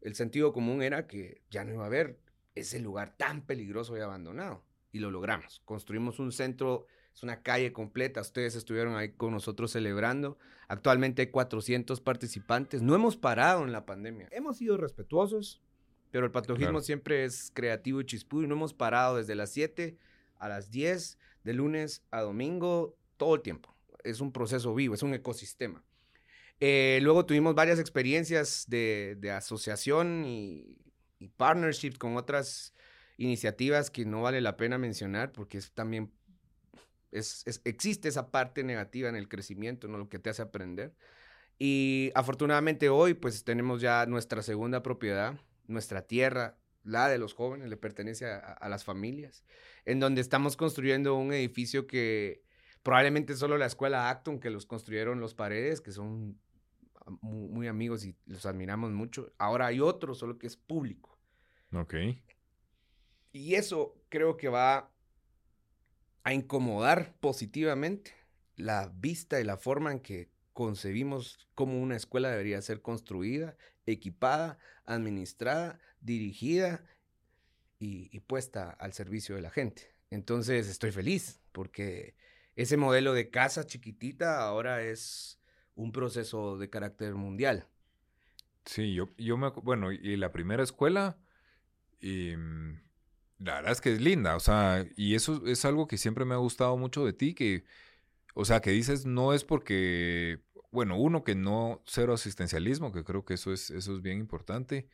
el 0.00 0.14
sentido 0.14 0.52
común 0.52 0.82
era 0.82 1.06
que 1.06 1.42
ya 1.50 1.64
no 1.64 1.74
iba 1.74 1.82
a 1.82 1.86
haber 1.86 2.20
ese 2.54 2.80
lugar 2.80 3.16
tan 3.16 3.44
peligroso 3.44 3.96
y 3.96 4.00
abandonado. 4.00 4.64
Y 4.92 4.98
lo 4.98 5.10
logramos. 5.10 5.60
Construimos 5.64 6.18
un 6.18 6.32
centro, 6.32 6.86
es 7.14 7.22
una 7.22 7.42
calle 7.42 7.72
completa. 7.72 8.20
Ustedes 8.20 8.56
estuvieron 8.56 8.96
ahí 8.96 9.12
con 9.12 9.32
nosotros 9.32 9.72
celebrando. 9.72 10.38
Actualmente 10.68 11.22
hay 11.22 11.30
400 11.30 12.00
participantes. 12.00 12.82
No 12.82 12.94
hemos 12.94 13.16
parado 13.16 13.64
en 13.64 13.72
la 13.72 13.86
pandemia. 13.86 14.28
Hemos 14.32 14.56
sido 14.56 14.76
respetuosos, 14.76 15.62
pero 16.10 16.26
el 16.26 16.32
patojismo 16.32 16.80
siempre 16.80 17.24
es 17.24 17.50
creativo 17.54 18.00
y 18.00 18.06
chispudo 18.06 18.44
y 18.44 18.46
no 18.46 18.54
hemos 18.54 18.74
parado 18.74 19.16
desde 19.16 19.34
las 19.34 19.50
7 19.50 19.96
a 20.38 20.48
las 20.48 20.70
10, 20.70 21.18
de 21.44 21.54
lunes 21.54 22.02
a 22.10 22.20
domingo, 22.20 22.96
todo 23.16 23.34
el 23.34 23.42
tiempo. 23.42 23.74
Es 24.04 24.20
un 24.20 24.32
proceso 24.32 24.74
vivo, 24.74 24.94
es 24.94 25.02
un 25.02 25.14
ecosistema. 25.14 25.82
Eh, 26.60 26.98
luego 27.02 27.24
tuvimos 27.24 27.54
varias 27.54 27.78
experiencias 27.78 28.66
de, 28.68 29.32
asociación 29.34 30.24
y, 30.26 30.76
partnerships 31.36 31.98
con 31.98 32.16
otras 32.16 32.72
iniciativas 33.18 33.90
que 33.90 34.06
no 34.06 34.22
vale 34.22 34.40
la 34.40 34.56
pena 34.56 34.78
mencionar 34.78 35.32
porque 35.32 35.58
es 35.58 35.70
también 35.72 36.10
es, 37.12 37.44
existe 37.64 38.08
esa 38.08 38.30
parte 38.30 38.64
negativa 38.64 39.10
en 39.10 39.16
el 39.16 39.28
crecimiento, 39.28 39.86
¿no? 39.86 39.98
Lo 39.98 40.08
que 40.08 40.18
te 40.18 40.30
hace 40.30 40.40
aprender. 40.40 40.94
Y 41.58 42.10
afortunadamente 42.14 42.88
hoy 42.88 43.12
pues 43.12 43.44
tenemos 43.44 43.82
ya 43.82 44.06
nuestra 44.06 44.42
segunda 44.42 44.82
propiedad, 44.82 45.38
nuestra 45.70 46.02
tierra, 46.02 46.58
la 46.82 47.08
de 47.08 47.18
los 47.18 47.34
jóvenes, 47.34 47.68
le 47.68 47.76
pertenece 47.76 48.26
a, 48.26 48.38
a 48.38 48.68
las 48.68 48.84
familias, 48.84 49.44
en 49.84 50.00
donde 50.00 50.20
estamos 50.20 50.56
construyendo 50.56 51.14
un 51.14 51.32
edificio 51.32 51.86
que 51.86 52.42
probablemente 52.82 53.36
solo 53.36 53.58
la 53.58 53.66
escuela 53.66 54.10
Acton, 54.10 54.40
que 54.40 54.50
los 54.50 54.66
construyeron 54.66 55.20
los 55.20 55.34
paredes, 55.34 55.80
que 55.80 55.92
son 55.92 56.38
muy, 57.20 57.68
amigos 57.68 58.04
y 58.04 58.16
los 58.26 58.46
admiramos 58.46 58.92
mucho. 58.92 59.32
Ahora 59.38 59.66
hay 59.66 59.80
otro, 59.80 60.14
solo 60.14 60.38
que 60.38 60.46
es 60.46 60.56
público. 60.56 61.18
Ok. 61.72 61.94
Y 63.32 63.54
eso 63.54 63.96
creo 64.08 64.36
que 64.36 64.48
va 64.48 64.90
a 66.24 66.34
incomodar 66.34 67.14
positivamente 67.20 68.12
la 68.56 68.92
vista 68.94 69.40
y 69.40 69.44
la 69.44 69.56
forma 69.56 69.92
en 69.92 70.00
que 70.00 70.29
concebimos 70.52 71.48
cómo 71.54 71.80
una 71.80 71.96
escuela 71.96 72.30
debería 72.30 72.60
ser 72.62 72.82
construida, 72.82 73.56
equipada, 73.86 74.58
administrada, 74.84 75.80
dirigida 76.00 76.84
y, 77.78 78.08
y, 78.12 78.20
puesta 78.20 78.70
al 78.70 78.92
servicio 78.92 79.34
de 79.34 79.42
la 79.42 79.50
gente. 79.50 79.94
Entonces 80.10 80.68
estoy 80.68 80.92
feliz 80.92 81.40
porque 81.52 82.14
ese 82.56 82.76
modelo 82.76 83.14
de 83.14 83.30
casa 83.30 83.64
chiquitita 83.64 84.42
ahora 84.42 84.82
es 84.82 85.40
un 85.74 85.92
proceso 85.92 86.58
de 86.58 86.68
carácter 86.68 87.14
mundial. 87.14 87.66
Sí, 88.64 88.94
yo, 88.94 89.08
yo 89.16 89.36
me 89.36 89.48
bueno, 89.48 89.92
y 89.92 90.16
la 90.16 90.32
primera 90.32 90.62
escuela, 90.62 91.16
em, 92.00 92.80
la 93.38 93.54
verdad 93.54 93.72
es 93.72 93.80
que 93.80 93.92
es 93.94 94.00
linda, 94.00 94.36
o 94.36 94.40
sea, 94.40 94.86
y 94.96 95.14
eso 95.14 95.46
es 95.46 95.64
algo 95.64 95.86
que 95.88 95.96
siempre 95.96 96.24
me 96.24 96.34
ha 96.34 96.38
gustado 96.38 96.76
mucho 96.76 97.04
de 97.04 97.12
ti, 97.12 97.34
que, 97.34 97.64
o 98.34 98.44
sea, 98.44 98.60
que 98.60 98.70
dices, 98.70 99.06
no 99.06 99.32
es 99.32 99.44
porque, 99.44 100.40
bueno, 100.70 100.98
uno, 100.98 101.24
que 101.24 101.34
no, 101.34 101.82
cero 101.86 102.14
asistencialismo, 102.14 102.92
que 102.92 103.04
creo 103.04 103.24
que 103.24 103.34
eso 103.34 103.52
es, 103.52 103.70
eso 103.70 103.94
es 103.94 104.02
bien 104.02 104.18
importante. 104.18 104.88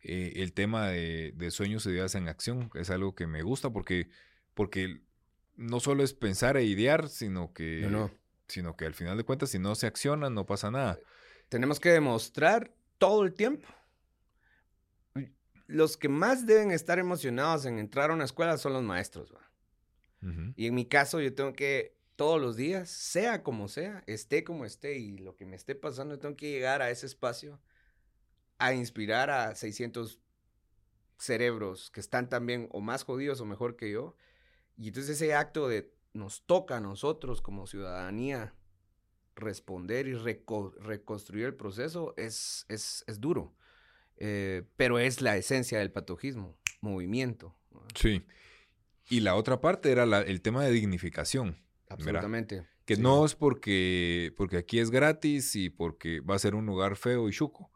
Eh, 0.00 0.32
el 0.36 0.52
tema 0.52 0.88
de, 0.88 1.32
de, 1.36 1.50
sueños 1.50 1.86
y 1.86 1.90
ideas 1.90 2.14
en 2.16 2.28
acción 2.28 2.70
es 2.74 2.90
algo 2.90 3.14
que 3.14 3.26
me 3.26 3.42
gusta 3.42 3.70
porque, 3.70 4.08
porque 4.54 5.00
no 5.54 5.78
solo 5.78 6.02
es 6.02 6.12
pensar 6.12 6.56
e 6.56 6.64
idear, 6.64 7.08
sino 7.08 7.52
que... 7.52 7.82
No, 7.82 7.90
no 7.90 8.22
sino 8.52 8.76
que 8.76 8.84
al 8.84 8.94
final 8.94 9.16
de 9.16 9.24
cuentas, 9.24 9.50
si 9.50 9.58
no 9.58 9.74
se 9.74 9.86
acciona, 9.86 10.30
no 10.30 10.46
pasa 10.46 10.70
nada. 10.70 10.98
Tenemos 11.48 11.80
que 11.80 11.90
demostrar 11.90 12.72
todo 12.98 13.24
el 13.24 13.32
tiempo. 13.32 13.66
Los 15.66 15.96
que 15.96 16.08
más 16.08 16.46
deben 16.46 16.70
estar 16.70 16.98
emocionados 16.98 17.64
en 17.64 17.78
entrar 17.78 18.10
a 18.10 18.14
una 18.14 18.24
escuela 18.24 18.58
son 18.58 18.74
los 18.74 18.82
maestros. 18.82 19.34
Y 20.54 20.68
en 20.68 20.74
mi 20.74 20.84
caso, 20.84 21.20
yo 21.20 21.34
tengo 21.34 21.52
que 21.52 21.96
todos 22.22 22.40
los 22.40 22.54
días, 22.54 22.88
sea 22.88 23.42
como 23.42 23.66
sea, 23.66 24.04
esté 24.06 24.44
como 24.44 24.64
esté 24.64 24.96
y 24.96 25.18
lo 25.18 25.34
que 25.34 25.44
me 25.44 25.56
esté 25.56 25.74
pasando, 25.74 26.20
tengo 26.20 26.36
que 26.36 26.52
llegar 26.52 26.80
a 26.80 26.88
ese 26.88 27.04
espacio 27.04 27.60
a 28.58 28.74
inspirar 28.74 29.28
a 29.28 29.56
600 29.56 30.20
cerebros 31.18 31.90
que 31.90 31.98
están 31.98 32.28
también 32.28 32.68
o 32.70 32.80
más 32.80 33.02
jodidos 33.02 33.40
o 33.40 33.44
mejor 33.44 33.74
que 33.74 33.90
yo. 33.90 34.14
Y 34.76 34.86
entonces 34.86 35.20
ese 35.20 35.34
acto 35.34 35.66
de 35.66 35.92
nos 36.12 36.46
toca 36.46 36.76
a 36.76 36.80
nosotros 36.80 37.42
como 37.42 37.66
ciudadanía 37.66 38.54
responder 39.34 40.06
y 40.06 40.14
reconstruir 40.14 41.46
el 41.46 41.56
proceso 41.56 42.14
es, 42.16 42.66
es, 42.68 43.02
duro. 43.18 43.52
Eh, 44.18 44.62
pero 44.76 45.00
es 45.00 45.22
la 45.22 45.36
esencia 45.36 45.80
del 45.80 45.90
patojismo, 45.90 46.56
movimiento. 46.82 47.56
Sí. 47.96 48.24
Y 49.08 49.22
la 49.22 49.34
otra 49.34 49.60
parte 49.60 49.90
era 49.90 50.04
el 50.04 50.40
tema 50.40 50.62
de 50.62 50.70
dignificación. 50.70 51.60
Absolutamente. 51.92 52.66
Que 52.84 52.96
no 52.96 53.24
es 53.24 53.34
porque, 53.34 54.34
porque 54.36 54.56
aquí 54.56 54.78
es 54.78 54.90
gratis 54.90 55.54
y 55.54 55.70
porque 55.70 56.20
va 56.20 56.34
a 56.34 56.38
ser 56.38 56.54
un 56.54 56.66
lugar 56.66 56.96
feo 56.96 57.28
y 57.28 57.32
chuco. 57.32 57.70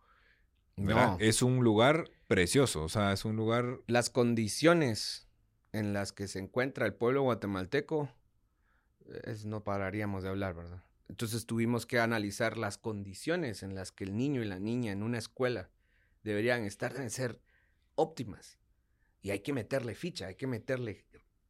No. 0.76 1.16
Es 1.20 1.42
un 1.42 1.62
lugar 1.64 2.10
precioso, 2.26 2.82
o 2.82 2.88
sea, 2.88 3.12
es 3.12 3.24
un 3.24 3.36
lugar... 3.36 3.78
Las 3.86 4.10
condiciones 4.10 5.28
en 5.72 5.92
las 5.92 6.12
que 6.12 6.28
se 6.28 6.38
encuentra 6.38 6.86
el 6.86 6.94
pueblo 6.94 7.22
guatemalteco 7.22 8.10
no 9.44 9.62
pararíamos 9.62 10.22
de 10.22 10.28
hablar, 10.28 10.54
¿verdad? 10.54 10.82
Entonces 11.08 11.46
tuvimos 11.46 11.86
que 11.86 12.00
analizar 12.00 12.58
las 12.58 12.78
condiciones 12.78 13.62
en 13.62 13.74
las 13.74 13.92
que 13.92 14.04
el 14.04 14.16
niño 14.16 14.42
y 14.42 14.46
la 14.46 14.58
niña 14.58 14.92
en 14.92 15.02
una 15.02 15.18
escuela 15.18 15.70
deberían 16.24 16.64
estar, 16.64 16.92
deben 16.92 17.10
ser 17.10 17.40
óptimas. 17.94 18.58
Y 19.22 19.30
hay 19.30 19.40
que 19.40 19.52
meterle 19.52 19.94
ficha, 19.94 20.26
hay 20.26 20.34
que 20.34 20.46
meterle 20.46 21.04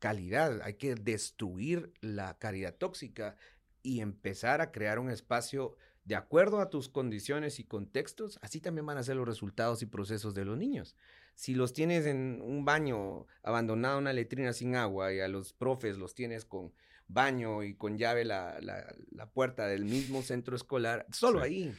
calidad, 0.07 0.61
hay 0.63 0.75
que 0.75 0.95
destruir 0.95 1.93
la 2.01 2.39
caridad 2.39 2.77
tóxica 2.77 3.35
y 3.83 3.99
empezar 4.01 4.61
a 4.61 4.71
crear 4.71 5.01
un 5.01 5.11
espacio 5.11 5.75
de 6.05 6.15
acuerdo 6.15 6.61
a 6.61 6.71
tus 6.71 6.89
condiciones 6.89 7.59
y 7.59 7.65
contextos, 7.65 8.39
así 8.41 8.61
también 8.61 8.87
van 8.87 8.99
a 8.99 9.03
ser 9.03 9.17
los 9.17 9.27
resultados 9.27 9.83
y 9.83 9.87
procesos 9.87 10.33
de 10.33 10.45
los 10.45 10.57
niños. 10.57 10.95
Si 11.35 11.57
los 11.57 11.73
tienes 11.73 12.07
en 12.07 12.41
un 12.41 12.65
baño 12.65 13.27
abandonado, 13.43 13.99
una 13.99 14.13
letrina 14.13 14.53
sin 14.53 14.77
agua 14.77 15.13
y 15.13 15.19
a 15.19 15.27
los 15.27 15.53
profes 15.53 15.99
los 15.99 16.15
tienes 16.15 16.45
con 16.45 16.73
baño 17.09 17.65
y 17.65 17.75
con 17.75 17.99
llave 17.99 18.25
la, 18.25 18.61
la, 18.61 19.27
puerta 19.31 19.67
del 19.67 19.85
mismo 19.85 20.23
centro 20.23 20.55
escolar, 20.55 21.05
solo 21.11 21.43
ahí 21.43 21.75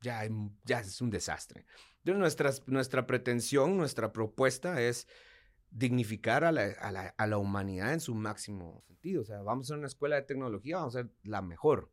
ya, 0.00 0.28
ya 0.64 0.78
es 0.78 1.00
un 1.00 1.10
desastre. 1.10 1.66
Entonces, 2.04 2.20
nuestra, 2.20 2.52
nuestra 2.66 3.06
pretensión, 3.08 3.76
nuestra 3.76 4.12
propuesta 4.12 4.80
es 4.80 5.08
dignificar 5.70 6.44
a 6.44 6.52
la, 6.52 6.64
a, 6.80 6.92
la, 6.92 7.14
a 7.16 7.26
la, 7.26 7.38
humanidad 7.38 7.92
en 7.92 8.00
su 8.00 8.14
máximo 8.14 8.82
sentido. 8.86 9.22
O 9.22 9.24
sea, 9.24 9.42
vamos 9.42 9.70
a 9.70 9.74
una 9.74 9.86
escuela 9.86 10.16
de 10.16 10.22
tecnología, 10.22 10.76
vamos 10.76 10.96
a 10.96 11.02
ser 11.02 11.10
la 11.22 11.42
mejor. 11.42 11.90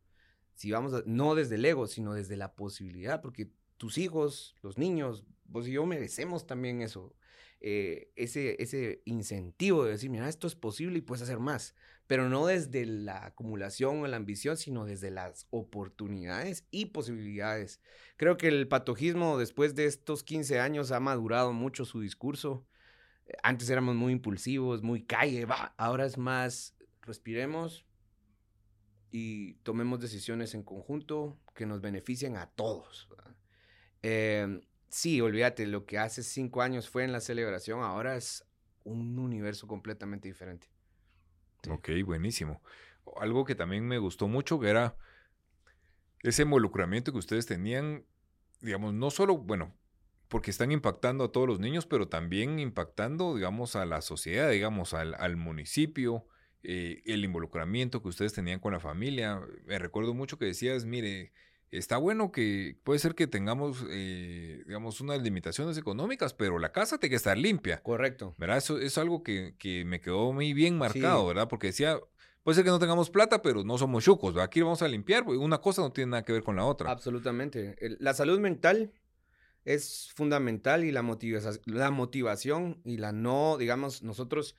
Si 0.54 0.70
vamos 0.70 0.94
a, 0.94 1.02
no 1.06 1.34
desde 1.34 1.56
el 1.56 1.64
ego, 1.64 1.86
sino 1.86 2.14
desde 2.14 2.36
la 2.36 2.54
posibilidad, 2.54 3.20
porque 3.20 3.50
tus 3.76 3.98
hijos, 3.98 4.54
los 4.62 4.78
niños, 4.78 5.24
vos 5.44 5.68
y 5.68 5.72
yo 5.72 5.86
merecemos 5.86 6.46
también 6.46 6.80
eso. 6.80 7.14
Eh, 7.60 8.12
ese, 8.16 8.62
ese 8.62 9.02
incentivo 9.06 9.84
de 9.84 9.92
decir, 9.92 10.10
mira, 10.10 10.28
esto 10.28 10.46
es 10.46 10.54
posible 10.54 10.98
y 10.98 11.00
puedes 11.00 11.22
hacer 11.22 11.38
más, 11.38 11.74
pero 12.06 12.28
no 12.28 12.46
desde 12.46 12.84
la 12.84 13.24
acumulación 13.24 14.00
o 14.00 14.06
la 14.06 14.16
ambición, 14.16 14.56
sino 14.56 14.84
desde 14.84 15.10
las 15.10 15.46
oportunidades 15.50 16.66
y 16.70 16.86
posibilidades. 16.86 17.80
Creo 18.16 18.36
que 18.36 18.48
el 18.48 18.68
patojismo 18.68 19.38
después 19.38 19.74
de 19.74 19.86
estos 19.86 20.22
15 20.22 20.60
años 20.60 20.92
ha 20.92 21.00
madurado 21.00 21.52
mucho 21.52 21.84
su 21.84 22.00
discurso. 22.00 22.66
Antes 23.42 23.68
éramos 23.70 23.96
muy 23.96 24.12
impulsivos, 24.12 24.82
muy 24.82 25.04
calle, 25.04 25.44
va. 25.44 25.74
ahora 25.76 26.06
es 26.06 26.16
más, 26.18 26.76
respiremos 27.02 27.86
y 29.10 29.54
tomemos 29.62 30.00
decisiones 30.00 30.54
en 30.54 30.62
conjunto 30.62 31.38
que 31.54 31.66
nos 31.66 31.80
beneficien 31.80 32.36
a 32.36 32.46
todos. 32.46 33.08
Eh, 34.02 34.60
sí, 34.88 35.20
olvídate, 35.20 35.66
lo 35.66 35.86
que 35.86 35.98
hace 35.98 36.22
cinco 36.22 36.62
años 36.62 36.88
fue 36.88 37.04
en 37.04 37.12
la 37.12 37.20
celebración, 37.20 37.82
ahora 37.82 38.16
es 38.16 38.44
un 38.84 39.18
universo 39.18 39.66
completamente 39.66 40.28
diferente. 40.28 40.68
Ok, 41.68 41.90
buenísimo. 42.04 42.62
Algo 43.20 43.44
que 43.44 43.54
también 43.54 43.86
me 43.86 43.98
gustó 43.98 44.28
mucho 44.28 44.60
que 44.60 44.68
era 44.68 44.96
ese 46.22 46.42
involucramiento 46.42 47.12
que 47.12 47.18
ustedes 47.18 47.46
tenían, 47.46 48.04
digamos, 48.60 48.94
no 48.94 49.10
solo, 49.10 49.38
bueno, 49.38 49.74
porque 50.28 50.50
están 50.50 50.72
impactando 50.72 51.24
a 51.24 51.32
todos 51.32 51.46
los 51.46 51.60
niños, 51.60 51.86
pero 51.86 52.08
también 52.08 52.58
impactando, 52.58 53.36
digamos, 53.36 53.76
a 53.76 53.86
la 53.86 54.00
sociedad, 54.00 54.50
digamos, 54.50 54.94
al, 54.94 55.36
municipio, 55.36 56.26
eh, 56.62 57.02
el 57.06 57.24
involucramiento 57.24 58.02
que 58.02 58.08
ustedes 58.08 58.32
tenían 58.32 58.58
con 58.58 58.72
la 58.72 58.80
familia. 58.80 59.40
Me 59.66 59.78
recuerdo 59.78 60.14
mucho 60.14 60.38
que 60.38 60.46
decías, 60.46 60.84
mire, 60.84 61.32
está 61.70 61.96
bueno 61.96 62.32
que 62.32 62.76
puede 62.82 62.98
ser 62.98 63.14
que 63.14 63.28
tengamos, 63.28 63.84
eh, 63.88 64.64
digamos, 64.66 65.00
unas 65.00 65.22
limitaciones 65.22 65.78
económicas, 65.78 66.34
pero 66.34 66.58
la 66.58 66.72
casa 66.72 66.98
tiene 66.98 67.10
que 67.10 67.16
estar 67.16 67.38
limpia. 67.38 67.82
Correcto. 67.82 68.34
¿Verdad? 68.36 68.58
Eso 68.58 68.78
es 68.78 68.98
algo 68.98 69.22
que, 69.22 69.54
me 69.86 70.00
quedó 70.00 70.32
muy 70.32 70.54
bien 70.54 70.76
marcado, 70.76 71.24
¿verdad? 71.26 71.46
Porque 71.48 71.68
decía, 71.68 72.00
puede 72.42 72.56
ser 72.56 72.64
que 72.64 72.70
no 72.70 72.80
tengamos 72.80 73.10
plata, 73.10 73.42
pero 73.42 73.62
no 73.62 73.78
somos 73.78 74.02
chucos. 74.02 74.36
Aquí 74.38 74.60
vamos 74.60 74.82
a 74.82 74.88
limpiar, 74.88 75.22
una 75.24 75.58
cosa 75.58 75.82
no 75.82 75.92
tiene 75.92 76.10
nada 76.10 76.24
que 76.24 76.32
ver 76.32 76.42
con 76.42 76.56
la 76.56 76.64
otra. 76.64 76.90
Absolutamente. 76.90 77.76
La 78.00 78.12
salud 78.12 78.40
mental 78.40 78.92
es 79.66 80.10
fundamental 80.14 80.84
y 80.84 80.92
la, 80.92 81.02
motivación, 81.02 82.80
y 82.84 82.96
la 82.96 83.12
no, 83.12 83.58
digamos, 83.58 84.02
nosotros... 84.02 84.56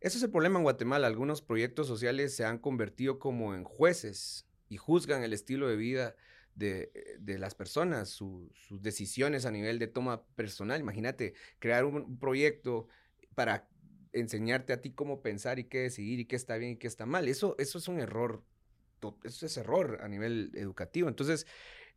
Ese 0.00 0.18
es 0.18 0.22
el 0.22 0.30
problema 0.30 0.58
en 0.58 0.64
Guatemala. 0.64 1.06
Algunos 1.06 1.42
proyectos 1.42 1.86
sociales 1.86 2.34
se 2.36 2.44
han 2.44 2.58
convertido 2.58 3.18
como 3.18 3.54
en 3.54 3.64
jueces 3.64 4.46
y 4.68 4.76
juzgan 4.76 5.22
el 5.22 5.32
estilo 5.32 5.66
de 5.68 5.76
vida 5.76 6.14
de, 6.54 7.38
las 7.38 7.54
personas, 7.54 8.10
sus 8.10 8.50
decisiones 8.70 9.46
a 9.46 9.50
nivel 9.50 9.78
de 9.78 9.86
toma 9.86 10.26
personal. 10.36 10.80
Imagínate, 10.80 11.34
crear 11.58 11.84
un, 11.84 12.18
proyecto 12.18 12.86
para 13.34 13.68
enseñarte 14.12 14.72
a 14.72 14.80
ti 14.80 14.90
cómo 14.90 15.22
pensar 15.22 15.58
y 15.58 15.64
qué 15.64 15.80
decidir 15.80 16.20
y 16.20 16.26
qué 16.26 16.36
está 16.36 16.56
bien 16.56 16.72
y 16.72 16.76
qué 16.76 16.86
está 16.86 17.06
mal. 17.06 17.28
Eso, 17.28 17.56
eso 17.58 17.78
es 17.78 17.88
un 17.88 18.00
error, 18.00 18.42
eso 19.24 19.46
es 19.46 19.56
error 19.56 20.00
a 20.02 20.08
nivel 20.08 20.50
educativo. 20.54 21.08
Entonces, 21.08 21.46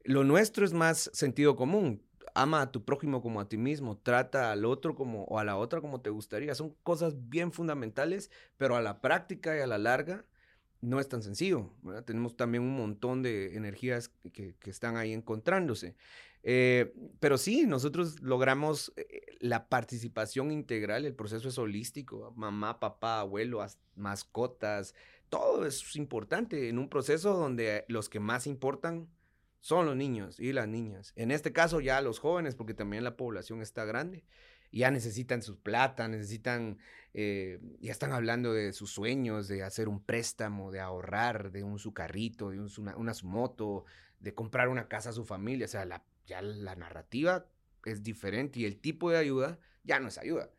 lo 0.03 0.23
nuestro 0.23 0.65
es 0.65 0.73
más 0.73 1.09
sentido 1.13 1.55
común. 1.55 2.03
Ama 2.33 2.61
a 2.61 2.71
tu 2.71 2.83
prójimo 2.83 3.21
como 3.21 3.39
a 3.39 3.47
ti 3.47 3.57
mismo, 3.57 3.97
trata 3.97 4.51
al 4.51 4.65
otro 4.65 4.95
como 4.95 5.23
o 5.25 5.39
a 5.39 5.43
la 5.43 5.55
otra 5.57 5.81
como 5.81 6.01
te 6.01 6.09
gustaría. 6.09 6.55
Son 6.55 6.75
cosas 6.83 7.29
bien 7.29 7.51
fundamentales, 7.51 8.31
pero 8.57 8.75
a 8.75 8.81
la 8.81 9.01
práctica 9.01 9.55
y 9.55 9.61
a 9.61 9.67
la 9.67 9.77
larga 9.77 10.25
no 10.81 10.99
es 10.99 11.07
tan 11.07 11.23
sencillo. 11.23 11.71
Tenemos 12.05 12.35
también 12.35 12.63
un 12.63 12.75
montón 12.75 13.23
de 13.23 13.55
energías 13.55 14.09
que, 14.33 14.55
están 14.65 14.97
ahí 14.97 15.13
encontrándose. 15.13 15.95
Eh, 16.43 16.93
pero 17.19 17.37
sí, 17.37 17.65
nosotros 17.65 18.21
logramos 18.21 18.91
eh, 18.97 19.21
la 19.39 19.69
participación 19.69 20.51
integral, 20.51 21.05
el 21.05 21.15
proceso 21.15 21.47
es 21.47 21.57
holístico, 21.57 22.33
mamá, 22.35 22.81
papá, 22.81 23.21
abuelo, 23.21 23.65
mascotas, 23.95 24.93
todo 25.29 25.65
es 25.65 25.95
importante 25.95 26.67
en 26.67 26.79
un 26.79 26.89
proceso 26.89 27.33
donde 27.35 27.85
los 27.87 28.09
que 28.09 28.19
más 28.19 28.45
importan 28.45 29.07
son 29.63 29.85
los 29.85 29.95
niños 29.95 30.39
y 30.39 30.53
las 30.53 30.67
niñas. 30.67 31.13
En 31.15 31.31
este 31.31 31.51
caso 31.51 31.79
ya 31.79 32.01
los 32.01 32.19
jóvenes, 32.19 32.53
porque 32.53 32.73
también 32.73 33.03
la 33.03 33.17
población 33.17 33.61
está 33.61 33.85
grande 33.85 34.23
ya 34.73 34.89
necesitan 34.91 35.41
su 35.41 35.59
plata, 35.59 36.07
necesitan, 36.07 36.79
eh, 37.13 37.59
ya 37.79 37.91
están 37.91 38.11
hablando 38.11 38.53
de 38.53 38.73
sus 38.73 38.91
sueños, 38.91 39.47
de 39.47 39.63
hacer 39.63 39.87
un 39.87 40.03
préstamo, 40.03 40.71
de 40.71 40.79
ahorrar, 40.79 41.51
de 41.51 41.63
un 41.63 41.77
su 41.77 41.93
carrito, 41.93 42.49
de 42.49 42.59
una, 42.59 42.97
una, 42.97 43.13
moto, 43.23 43.85
de 44.19 44.33
comprar 44.33 44.69
una 44.69 44.87
casa 44.87 45.11
a 45.11 45.13
su 45.13 45.25
familia. 45.25 45.65
O 45.65 45.69
sea, 45.69 45.85
la, 45.85 46.03
ya 46.25 46.41
la 46.41 46.75
narrativa 46.75 47.45
es 47.85 48.01
diferente 48.01 48.61
y 48.61 48.65
el 48.65 48.79
tipo 48.79 49.11
de 49.11 49.17
ayuda 49.17 49.59
ya 49.83 49.99
no 49.99 50.07
es 50.07 50.17
ayuda. 50.17 50.49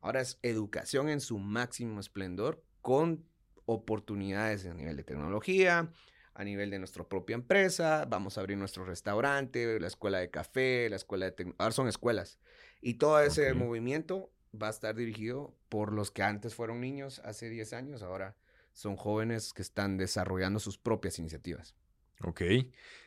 Ahora 0.00 0.20
es 0.20 0.38
educación 0.42 1.08
en 1.08 1.20
su 1.20 1.38
máximo 1.38 1.98
esplendor 1.98 2.62
con 2.80 3.24
oportunidades 3.66 4.66
a 4.66 4.74
nivel 4.74 4.96
de 4.96 5.04
tecnología, 5.04 5.90
a 6.34 6.44
nivel 6.44 6.70
de 6.70 6.78
nuestra 6.78 7.04
propia 7.04 7.34
empresa, 7.34 8.06
vamos 8.08 8.36
a 8.36 8.40
abrir 8.40 8.58
nuestro 8.58 8.84
restaurante, 8.84 9.78
la 9.78 9.86
escuela 9.86 10.18
de 10.18 10.30
café, 10.30 10.88
la 10.90 10.96
escuela 10.96 11.30
de 11.30 11.54
ahora 11.58 11.72
son 11.72 11.88
escuelas. 11.88 12.38
Y 12.80 12.94
todo 12.94 13.20
ese 13.20 13.54
movimiento 13.54 14.30
va 14.60 14.66
a 14.66 14.70
estar 14.70 14.94
dirigido 14.94 15.56
por 15.68 15.92
los 15.92 16.10
que 16.10 16.22
antes 16.22 16.54
fueron 16.54 16.80
niños 16.80 17.20
hace 17.24 17.48
10 17.48 17.72
años, 17.72 18.02
ahora 18.02 18.36
son 18.72 18.96
jóvenes 18.96 19.52
que 19.52 19.62
están 19.62 19.96
desarrollando 19.96 20.58
sus 20.58 20.78
propias 20.78 21.18
iniciativas. 21.18 21.74
Ok, 22.22 22.42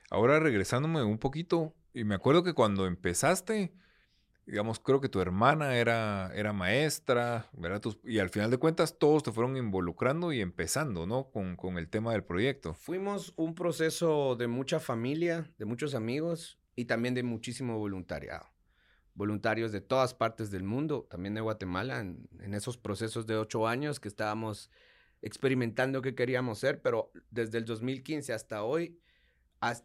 ahora 0.09 0.39
regresándome 0.39 1.03
un 1.03 1.17
poquito, 1.17 1.75
y 1.93 2.05
me 2.05 2.15
acuerdo 2.15 2.43
que 2.43 2.53
cuando 2.53 2.87
empezaste, 2.87 3.73
digamos, 4.47 4.79
creo 4.79 4.99
que 4.99 5.09
tu 5.09 5.21
hermana 5.21 5.77
era, 5.77 6.31
era 6.33 6.53
maestra, 6.53 7.49
¿verdad? 7.53 7.81
y 8.03 8.19
al 8.19 8.29
final 8.29 8.49
de 8.49 8.57
cuentas 8.57 8.97
todos 8.97 9.21
te 9.21 9.31
fueron 9.31 9.57
involucrando 9.57 10.33
y 10.33 10.41
empezando, 10.41 11.05
¿no? 11.05 11.29
Con, 11.29 11.55
con, 11.55 11.77
el 11.77 11.89
tema 11.89 12.13
del 12.13 12.23
proyecto. 12.23 12.73
Fuimos 12.73 13.33
un 13.35 13.53
proceso 13.53 14.35
de 14.35 14.47
mucha 14.47 14.79
familia, 14.79 15.51
de 15.57 15.65
muchos 15.65 15.93
amigos 15.93 16.59
y 16.75 16.85
también 16.85 17.13
de 17.13 17.23
muchísimo 17.23 17.77
voluntariado 17.77 18.47
voluntarios 19.17 19.71
de 19.71 19.81
todas 19.81 20.13
partes 20.13 20.51
del 20.51 20.63
mundo, 20.63 21.07
también 21.09 21.33
de 21.33 21.41
Guatemala, 21.41 22.01
en, 22.01 22.53
esos 22.53 22.77
procesos 22.77 23.25
de 23.25 23.35
ocho 23.35 23.67
años 23.67 23.99
que 23.99 24.07
estábamos 24.07 24.69
experimentando 25.23 26.03
qué 26.03 26.13
queríamos 26.13 26.59
ser, 26.59 26.83
pero 26.83 27.11
desde 27.31 27.57
el 27.57 27.65
2015 27.65 28.31
hasta 28.31 28.63
hoy 28.63 28.99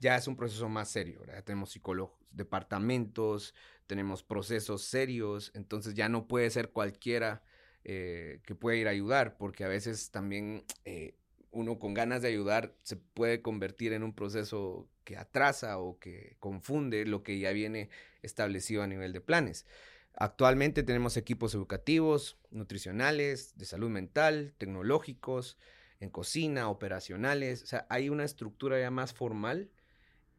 ya 0.00 0.16
es 0.16 0.26
un 0.28 0.36
proceso 0.36 0.68
más 0.68 0.88
serio, 0.90 1.22
Ya 1.26 1.42
tenemos 1.42 1.70
psicólogos, 1.70 2.18
departamentos, 2.30 3.54
tenemos 3.86 4.22
procesos 4.22 4.82
serios, 4.82 5.50
entonces 5.54 5.94
ya 5.94 6.08
no 6.08 6.26
puede 6.26 6.50
ser 6.50 6.70
cualquiera 6.70 7.42
eh, 7.84 8.40
que 8.44 8.54
pueda 8.54 8.76
ir 8.76 8.88
a 8.88 8.90
ayudar, 8.90 9.36
porque 9.36 9.64
a 9.64 9.68
veces 9.68 10.10
también 10.10 10.64
eh, 10.84 11.14
uno 11.50 11.78
con 11.78 11.94
ganas 11.94 12.22
de 12.22 12.28
ayudar 12.28 12.74
se 12.82 12.96
puede 12.96 13.42
convertir 13.42 13.92
en 13.92 14.02
un 14.02 14.14
proceso 14.14 14.88
que 15.04 15.16
atrasa 15.16 15.78
o 15.78 15.98
que 15.98 16.36
confunde 16.38 17.04
lo 17.04 17.22
que 17.22 17.38
ya 17.38 17.52
viene 17.52 17.90
establecido 18.22 18.82
a 18.82 18.86
nivel 18.86 19.12
de 19.12 19.20
planes. 19.20 19.66
Actualmente 20.14 20.82
tenemos 20.82 21.16
equipos 21.16 21.54
educativos, 21.54 22.38
nutricionales, 22.50 23.56
de 23.56 23.64
salud 23.64 23.90
mental, 23.90 24.54
tecnológicos, 24.58 25.56
en 26.02 26.10
cocina, 26.10 26.68
operacionales. 26.68 27.62
O 27.62 27.66
sea, 27.66 27.86
hay 27.88 28.08
una 28.08 28.24
estructura 28.24 28.78
ya 28.80 28.90
más 28.90 29.14
formal 29.14 29.70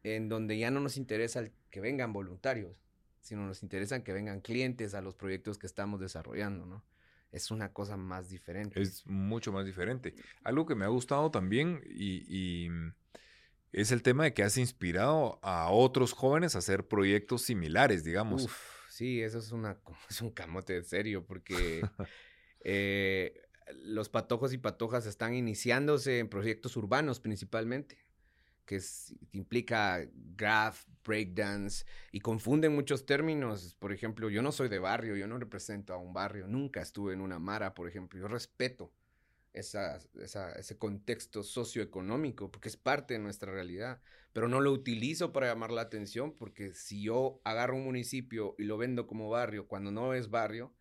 en 0.02 0.28
donde 0.28 0.58
ya 0.58 0.70
no 0.70 0.80
nos 0.80 0.98
interesa 0.98 1.42
que 1.70 1.80
vengan 1.80 2.12
voluntarios, 2.12 2.76
sino 3.20 3.46
nos 3.46 3.62
interesan 3.62 4.02
que 4.02 4.12
vengan 4.12 4.42
clientes 4.42 4.94
a 4.94 5.00
los 5.00 5.14
proyectos 5.14 5.58
que 5.58 5.66
estamos 5.66 6.00
desarrollando, 6.00 6.66
¿no? 6.66 6.84
Es 7.32 7.50
una 7.50 7.72
cosa 7.72 7.96
más 7.96 8.28
diferente. 8.28 8.80
Es 8.80 9.06
mucho 9.06 9.52
más 9.52 9.64
diferente. 9.64 10.14
Algo 10.44 10.66
que 10.66 10.74
me 10.74 10.84
ha 10.84 10.88
gustado 10.88 11.30
también 11.30 11.82
y 11.88 12.68
es 13.72 13.90
el 13.90 14.02
tema 14.02 14.24
de 14.24 14.34
que 14.34 14.42
has 14.42 14.58
inspirado 14.58 15.40
a 15.42 15.70
otros 15.70 16.12
jóvenes 16.12 16.54
a 16.54 16.58
hacer 16.58 16.86
proyectos 16.86 17.42
similares, 17.42 18.04
digamos. 18.04 18.48
sí, 18.90 19.22
eso 19.22 19.38
es, 19.38 19.50
una, 19.50 19.78
es 20.10 20.20
un 20.20 20.30
camote 20.30 20.74
de 20.74 20.84
serio, 20.84 21.24
porque 21.24 21.82
eh, 22.60 23.40
los 23.72 24.08
patojos 24.08 24.52
y 24.52 24.58
patojas 24.58 25.06
están 25.06 25.34
iniciándose 25.34 26.18
en 26.18 26.28
proyectos 26.28 26.76
urbanos 26.76 27.20
principalmente, 27.20 27.98
que 28.64 28.80
implica 29.32 30.08
graph, 30.36 30.84
breakdance, 31.04 31.84
y 32.12 32.20
confunden 32.20 32.74
muchos 32.74 33.04
términos. 33.04 33.76
Por 33.78 33.92
ejemplo, 33.92 34.30
yo 34.30 34.40
no 34.42 34.52
soy 34.52 34.68
de 34.68 34.78
barrio, 34.78 35.16
yo 35.16 35.26
no 35.26 35.38
represento 35.38 35.92
a 35.92 35.98
un 35.98 36.12
barrio, 36.12 36.46
nunca 36.48 36.80
estuve 36.80 37.12
en 37.12 37.20
una 37.20 37.38
mara, 37.38 37.74
por 37.74 37.88
ejemplo, 37.88 38.18
yo 38.18 38.28
respeto 38.28 38.92
ese 39.52 40.78
contexto 40.78 41.44
socioeconómico, 41.44 42.50
porque 42.50 42.68
es 42.68 42.76
parte 42.76 43.14
de 43.14 43.20
nuestra 43.20 43.52
realidad, 43.52 44.00
pero 44.32 44.48
no 44.48 44.60
lo 44.60 44.72
utilizo 44.72 45.32
para 45.32 45.46
llamar 45.46 45.70
la 45.70 45.82
atención, 45.82 46.34
porque 46.34 46.74
si 46.74 47.02
yo 47.02 47.40
agarro 47.44 47.76
un 47.76 47.84
municipio 47.84 48.56
y 48.58 48.64
lo 48.64 48.78
vendo 48.78 49.06
como 49.06 49.30
barrio, 49.30 49.68
cuando 49.68 49.92
no 49.92 50.12
es 50.12 50.28
barrio, 50.28 50.74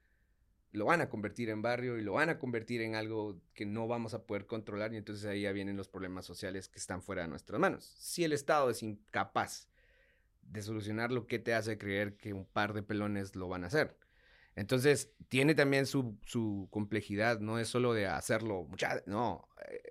lo 0.73 0.85
van 0.85 1.01
a 1.01 1.09
convertir 1.09 1.49
en 1.49 1.61
barrio 1.61 1.99
y 1.99 2.01
lo 2.01 2.13
van 2.13 2.29
a 2.29 2.39
convertir 2.39 2.81
en 2.81 2.95
algo 2.95 3.39
que 3.53 3.65
no 3.65 3.87
vamos 3.87 4.15
a 4.15 4.25
poder 4.25 4.47
controlar 4.47 4.91
y 4.93 4.97
entonces 4.97 5.23
ahí 5.25 5.41
ya 5.41 5.51
vienen 5.51 5.77
los 5.77 5.87
problemas 5.87 6.25
sociales 6.25 6.67
que 6.67 6.79
están 6.79 7.03
fuera 7.03 7.21
de 7.21 7.27
nuestras 7.27 7.59
manos. 7.59 7.93
Si 7.99 8.23
el 8.23 8.33
Estado 8.33 8.71
es 8.71 8.81
incapaz 8.81 9.69
de 10.41 10.61
solucionar 10.63 11.11
lo 11.11 11.27
que 11.27 11.37
te 11.37 11.53
hace 11.53 11.77
creer 11.77 12.17
que 12.17 12.33
un 12.33 12.45
par 12.45 12.73
de 12.73 12.81
pelones 12.81 13.35
lo 13.35 13.47
van 13.47 13.63
a 13.63 13.67
hacer. 13.67 13.97
Entonces, 14.55 15.11
tiene 15.29 15.53
también 15.55 15.85
su, 15.85 16.17
su 16.25 16.67
complejidad, 16.71 17.39
no 17.39 17.59
es 17.59 17.67
solo 17.67 17.93
de 17.93 18.07
hacerlo, 18.07 18.67
no, 19.05 19.47
eh, 19.69 19.81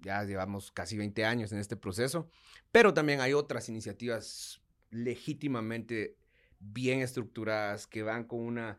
ya 0.00 0.24
llevamos 0.24 0.70
casi 0.70 0.96
20 0.96 1.24
años 1.24 1.52
en 1.52 1.58
este 1.58 1.76
proceso, 1.76 2.28
pero 2.70 2.94
también 2.94 3.20
hay 3.20 3.32
otras 3.32 3.68
iniciativas 3.68 4.60
legítimamente 4.90 6.16
bien 6.58 7.00
estructuradas 7.00 7.86
que 7.86 8.02
van 8.02 8.24
con 8.24 8.40
una 8.40 8.78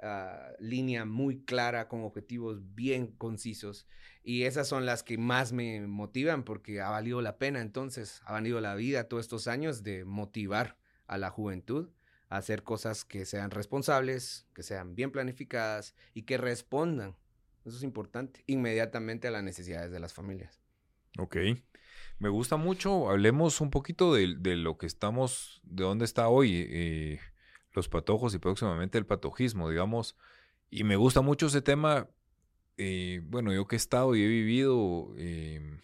ah, 0.00 0.50
línea 0.58 1.04
muy 1.04 1.44
clara, 1.44 1.88
con 1.88 2.02
objetivos 2.02 2.74
bien 2.74 3.08
concisos. 3.08 3.86
Y 4.22 4.44
esas 4.44 4.68
son 4.68 4.86
las 4.86 5.02
que 5.02 5.18
más 5.18 5.52
me 5.52 5.86
motivan 5.86 6.44
porque 6.44 6.80
ha 6.80 6.90
valido 6.90 7.22
la 7.22 7.38
pena 7.38 7.60
entonces, 7.60 8.20
ha 8.24 8.32
valido 8.32 8.60
la 8.60 8.74
vida 8.74 9.04
todos 9.04 9.24
estos 9.24 9.48
años 9.48 9.82
de 9.82 10.04
motivar 10.04 10.76
a 11.06 11.18
la 11.18 11.30
juventud 11.30 11.88
a 12.28 12.36
hacer 12.36 12.62
cosas 12.62 13.04
que 13.04 13.24
sean 13.24 13.50
responsables, 13.50 14.46
que 14.54 14.62
sean 14.62 14.94
bien 14.94 15.10
planificadas 15.10 15.94
y 16.14 16.22
que 16.22 16.36
respondan, 16.36 17.16
eso 17.64 17.76
es 17.76 17.82
importante, 17.82 18.44
inmediatamente 18.46 19.28
a 19.28 19.30
las 19.30 19.42
necesidades 19.42 19.90
de 19.90 20.00
las 20.00 20.12
familias. 20.12 20.60
Ok. 21.18 21.36
Me 22.18 22.28
gusta 22.28 22.56
mucho. 22.56 23.10
Hablemos 23.10 23.60
un 23.60 23.70
poquito 23.70 24.14
de, 24.14 24.26
lo 24.56 24.76
que 24.76 24.86
estamos, 24.86 25.60
de 25.64 25.84
dónde 25.84 26.04
está 26.04 26.28
hoy 26.28 26.66
eh, 26.68 27.20
los 27.72 27.88
patojos 27.88 28.34
y 28.34 28.38
próximamente 28.38 28.98
el 28.98 29.06
patojismo, 29.06 29.68
digamos. 29.70 30.16
Y 30.70 30.84
me 30.84 30.96
gusta 30.96 31.20
mucho 31.20 31.46
ese 31.46 31.62
tema. 31.62 32.08
Eh, 32.76 33.20
bueno, 33.24 33.52
yo 33.52 33.66
que 33.66 33.76
he 33.76 33.78
estado 33.78 34.14
y 34.14 34.22
he 34.22 34.28
vivido, 34.28 35.12
em, 35.16 35.80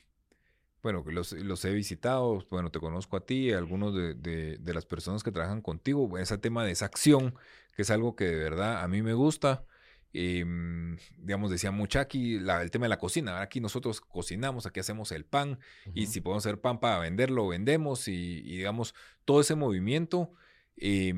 bueno, 0.82 1.04
los, 1.06 1.32
los 1.32 1.64
he 1.64 1.72
visitado, 1.72 2.44
bueno, 2.50 2.70
te 2.70 2.78
conozco 2.78 3.16
a 3.16 3.26
ti, 3.26 3.52
a 3.52 3.58
algunos 3.58 3.94
de, 3.94 4.14
de, 4.14 4.74
las 4.74 4.86
personas 4.86 5.22
que 5.24 5.32
trabajan 5.32 5.60
contigo, 5.60 6.18
ese 6.18 6.38
tema 6.38 6.64
de 6.64 6.72
esa 6.72 6.86
acción, 6.86 7.34
que 7.74 7.82
es 7.82 7.90
algo 7.90 8.14
que 8.14 8.26
de 8.26 8.36
verdad 8.36 8.82
a 8.82 8.88
mí 8.88 9.02
me 9.02 9.14
gusta. 9.14 9.64
Em, 10.12 10.96
digamos, 11.18 11.50
decía 11.50 11.72
mucha 11.72 12.00
aquí 12.00 12.36
el 12.36 12.70
tema 12.70 12.84
de 12.84 12.90
la 12.90 12.98
cocina. 12.98 13.40
Aquí 13.40 13.60
nosotros 13.60 14.00
cocinamos, 14.00 14.66
aquí 14.66 14.78
hacemos 14.78 15.10
el 15.10 15.24
pan 15.24 15.58
y 15.92 16.06
si 16.06 16.20
podemos 16.20 16.46
hacer 16.46 16.60
pan 16.60 16.78
para 16.78 17.00
venderlo, 17.00 17.48
vendemos 17.48 18.06
y, 18.06 18.38
y 18.44 18.58
digamos, 18.58 18.94
todo 19.24 19.40
ese 19.40 19.56
movimiento. 19.56 20.32
Eh, 20.76 21.12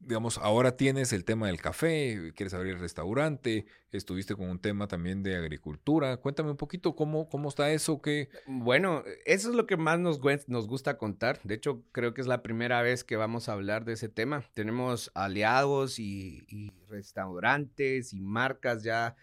digamos, 0.00 0.38
ahora 0.38 0.76
tienes 0.76 1.12
el 1.12 1.24
tema 1.24 1.46
del 1.46 1.60
café, 1.60 2.32
quieres 2.34 2.54
abrir 2.54 2.78
restaurante, 2.78 3.66
estuviste 3.92 4.34
con 4.34 4.48
un 4.48 4.58
tema 4.58 4.88
también 4.88 5.22
de 5.22 5.36
agricultura. 5.36 6.16
Cuéntame 6.16 6.50
un 6.50 6.56
poquito 6.56 6.96
cómo, 6.96 7.28
cómo 7.28 7.50
está 7.50 7.70
eso. 7.70 8.00
Que... 8.00 8.30
Bueno, 8.46 9.04
eso 9.26 9.50
es 9.50 9.54
lo 9.54 9.66
que 9.66 9.76
más 9.76 10.00
nos, 10.00 10.20
nos 10.48 10.66
gusta 10.66 10.96
contar. 10.96 11.40
De 11.44 11.54
hecho, 11.54 11.84
creo 11.92 12.14
que 12.14 12.22
es 12.22 12.26
la 12.26 12.42
primera 12.42 12.80
vez 12.80 13.04
que 13.04 13.16
vamos 13.16 13.48
a 13.48 13.52
hablar 13.52 13.84
de 13.84 13.92
ese 13.92 14.08
tema. 14.08 14.42
Tenemos 14.54 15.12
aliados 15.14 15.98
y, 15.98 16.44
y 16.48 16.72
restaurantes 16.88 18.14
y 18.14 18.20
marcas 18.20 18.82
ya 18.82 19.16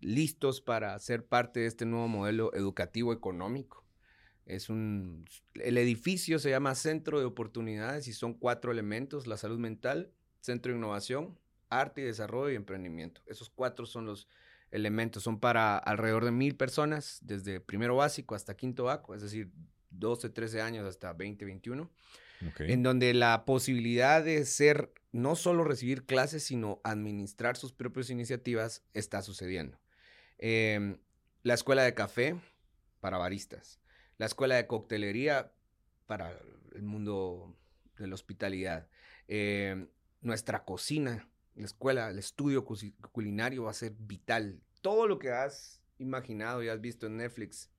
listos 0.00 0.60
para 0.60 0.98
ser 0.98 1.24
parte 1.24 1.60
de 1.60 1.66
este 1.66 1.86
nuevo 1.86 2.08
modelo 2.08 2.52
educativo 2.54 3.12
económico. 3.12 3.84
Es 4.46 4.68
un, 4.68 5.24
el 5.54 5.78
edificio 5.78 6.38
se 6.38 6.50
llama 6.50 6.74
Centro 6.74 7.18
de 7.18 7.24
Oportunidades 7.24 8.08
y 8.08 8.12
son 8.12 8.34
cuatro 8.34 8.72
elementos, 8.72 9.26
la 9.26 9.38
salud 9.38 9.58
mental, 9.58 10.12
Centro 10.44 10.72
de 10.72 10.78
Innovación, 10.78 11.38
Arte 11.70 12.02
y 12.02 12.04
Desarrollo 12.04 12.52
y 12.52 12.56
Emprendimiento. 12.56 13.22
Esos 13.26 13.48
cuatro 13.48 13.86
son 13.86 14.04
los 14.04 14.28
elementos. 14.70 15.22
Son 15.22 15.40
para 15.40 15.78
alrededor 15.78 16.26
de 16.26 16.32
mil 16.32 16.54
personas, 16.54 17.18
desde 17.22 17.60
primero 17.60 17.96
básico 17.96 18.34
hasta 18.34 18.54
quinto 18.54 18.84
básico, 18.84 19.14
es 19.14 19.22
decir, 19.22 19.50
12, 19.88 20.28
13 20.28 20.60
años 20.60 20.86
hasta 20.86 21.14
20, 21.14 21.46
21. 21.46 21.90
En 22.58 22.82
donde 22.82 23.14
la 23.14 23.46
posibilidad 23.46 24.22
de 24.22 24.44
ser, 24.44 24.92
no 25.12 25.34
solo 25.34 25.64
recibir 25.64 26.04
clases, 26.04 26.42
sino 26.42 26.78
administrar 26.84 27.56
sus 27.56 27.72
propias 27.72 28.10
iniciativas 28.10 28.82
está 28.92 29.22
sucediendo. 29.22 29.78
Em, 30.36 30.98
la 31.42 31.54
escuela 31.54 31.84
de 31.84 31.94
café 31.94 32.36
para 33.00 33.16
baristas. 33.16 33.80
La 34.18 34.26
escuela 34.26 34.56
de 34.56 34.66
coctelería 34.66 35.52
para 36.06 36.38
el 36.74 36.82
mundo 36.82 37.56
de 37.96 38.08
la 38.08 38.14
hospitalidad. 38.14 38.88
Eh, 39.26 39.86
nuestra 40.24 40.64
cocina, 40.64 41.28
la 41.54 41.66
escuela, 41.66 42.10
el 42.10 42.18
estudio 42.18 42.64
culinario 42.64 43.64
va 43.64 43.70
a 43.70 43.74
ser 43.74 43.92
vital. 43.96 44.60
Todo 44.80 45.06
lo 45.06 45.18
que 45.18 45.30
has 45.30 45.80
imaginado 45.98 46.62
y 46.62 46.68
has 46.68 46.80
visto 46.80 47.06
en 47.06 47.18
Netflix, 47.18 47.70